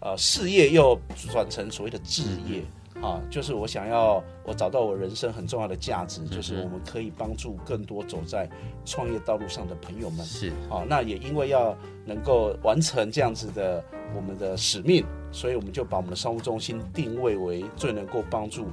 [0.00, 0.98] 呃事业又
[1.30, 2.62] 转成所谓的置业。
[3.02, 8.48] 啊，就是我想要，我找到我人生很重要的价值，就是我们可以帮助更多走在
[8.84, 10.24] 创业道路上的朋友们。
[10.24, 11.74] 是，好，那也因为要
[12.04, 13.82] 能够完成这样子的
[14.14, 18.66] 我们的使命，所以我们就把我们的商务中心定位为最能够帮助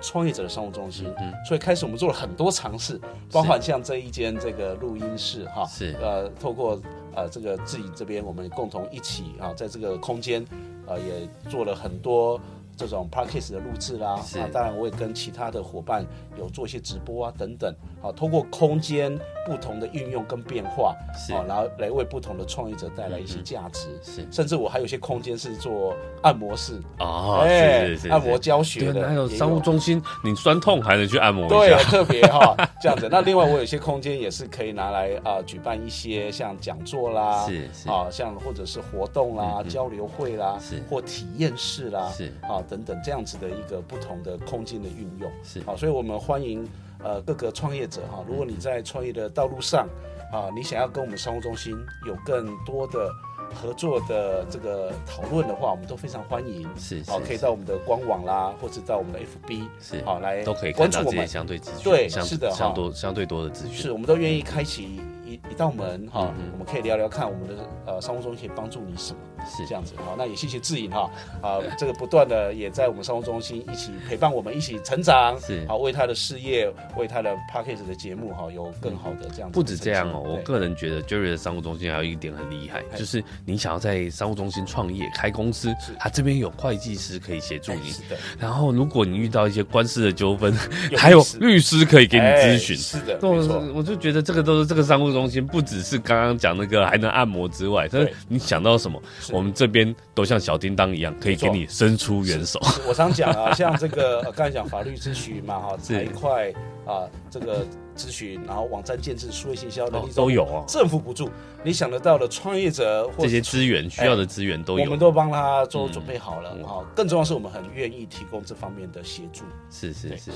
[0.00, 1.12] 创业者的商务中心。
[1.18, 3.00] 嗯，所以开始我们做了很多尝试，
[3.32, 6.80] 包括像这一间这个录音室，哈，是，呃，透过
[7.16, 10.46] 呃这个自己这边，我们共同一起啊，在这个空间，
[10.86, 12.40] 呃，也做了很多。
[12.76, 14.38] 这种 podcast 的录制啦，是。
[14.38, 16.04] 啊，当然我也跟其他的伙伴
[16.38, 19.16] 有做一些直播啊等等，好，通过空间
[19.46, 21.32] 不同的运用跟变化，是。
[21.32, 26.80] 啊，然后来为不同的创业者带来一些价值，是，甚至我还有一些空间是做按摩室。
[26.98, 28.08] 哦，哎，是是是。
[28.08, 33.08] 按摩教学的，还有商务中心，你酸痛还能去按摩对，特别哈 这样子。
[33.10, 37.88] 那另外我有些空间也是可以拿来啊举办一些像讲座啦，是是。
[37.88, 40.82] 啊，像或者是活动啦、交流会啦，是。
[40.88, 42.32] 或体验室啦，是。
[42.42, 42.61] 啊。
[42.62, 45.30] 等等这样子的一个不同的空间的运用。
[45.42, 45.60] 是。
[45.64, 46.66] 好，所以我们欢迎
[47.02, 49.88] 呃各个创业者哈，如果你在创业的道路上
[50.32, 53.10] 啊，你想要跟我们商务中心有更多的
[53.54, 56.66] 合作的这个讨论的话，我们都非常欢迎。
[56.78, 60.02] 是好，可以到我们的官网啦，或者到我们的 FB 是。
[60.04, 61.26] 好来都可以关注我们。
[61.28, 63.76] 相对资讯对是的相多相对多的资讯。
[63.76, 69.18] 是我们都愿意开启一一道门哈，我们可以聊聊看我们的呃商务中心可以帮助你什么。
[69.46, 79.54] 是这样子好，那也谢谢志颖哈啊， 这个不断的也在我们商务中心一起陪伴我们一起成长，是好为他的事业，为他的 Podcast 的节目哈有更好的这样子。
[79.54, 87.90] 不止这样哦，我个人觉得 Jerry 的商务中心还有一点很厉害，就是你想要在商务中心创业开公司，他这边有会计师可以协助你。
[87.90, 88.16] 是的。
[88.38, 90.52] 然后如果你遇到一些官司的纠纷，
[90.96, 92.76] 还有律师可以给你咨询。
[92.76, 93.18] 是的。
[93.22, 99.00] 我就觉得这个都是这个商务中心，不只是刚刚讲那个还能按摩之外，但是你想到什么？
[99.32, 102.60] 我们这边都像小叮当一样，可以给你伸出援手。
[102.86, 106.54] 我常讲啊，像这个刚才讲法律咨询嘛，哈，财会
[106.86, 107.66] 啊，这个。
[107.94, 110.64] 咨询，然后网站建置、数位行销的都有哦。
[110.66, 111.28] 政府补助，
[111.62, 116.56] 你想得到的创业者或这些资源需要的资源都有，我们都帮他做准备好了。
[116.66, 119.44] 好，更重要是我们很愿意提供这方面的协助。
[119.70, 120.30] 是是是，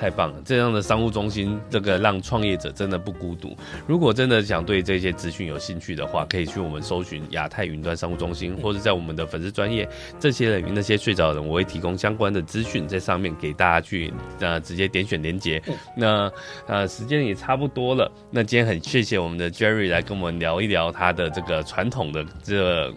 [0.00, 0.40] 太棒了！
[0.42, 3.54] 这样的商务中心，这个让创业者真的不孤独。
[3.86, 9.86] 如果真的想对这些资讯有兴趣的话，可以去我们搜寻亚太云端商务中心，或者在我们的粉丝专业
[10.18, 15.62] 这些人与那些睡着的人，我会提供相关的资讯在上面给大家去呃直接点选连结。
[15.96, 16.30] 那
[16.66, 16.92] 呃。
[16.92, 22.92] 时间也差不多了，那今天很谢谢我们的 Jerry 来跟我们聊一聊他的这个传统的这个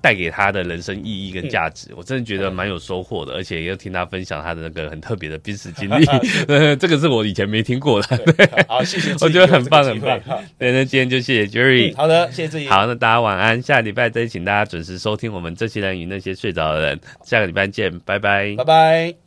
[0.00, 6.04] 带给他的人生意义跟价值，我真的觉得蛮有收获的，而且也要听他分享他的那个很特别的濒死经历，
[6.76, 8.16] 这个是我以前没听过的。
[8.16, 10.20] 对，好，谢谢， 我觉得很棒很棒。
[10.58, 11.94] 对，那今天就谢谢 Jerry。
[11.94, 12.66] 好的，谢谢自己。
[12.66, 19.25] 好，那大家晚安，下个礼拜再请大家准时收听我们这些人与那些睡着的人，下个礼拜见，拜拜，拜拜。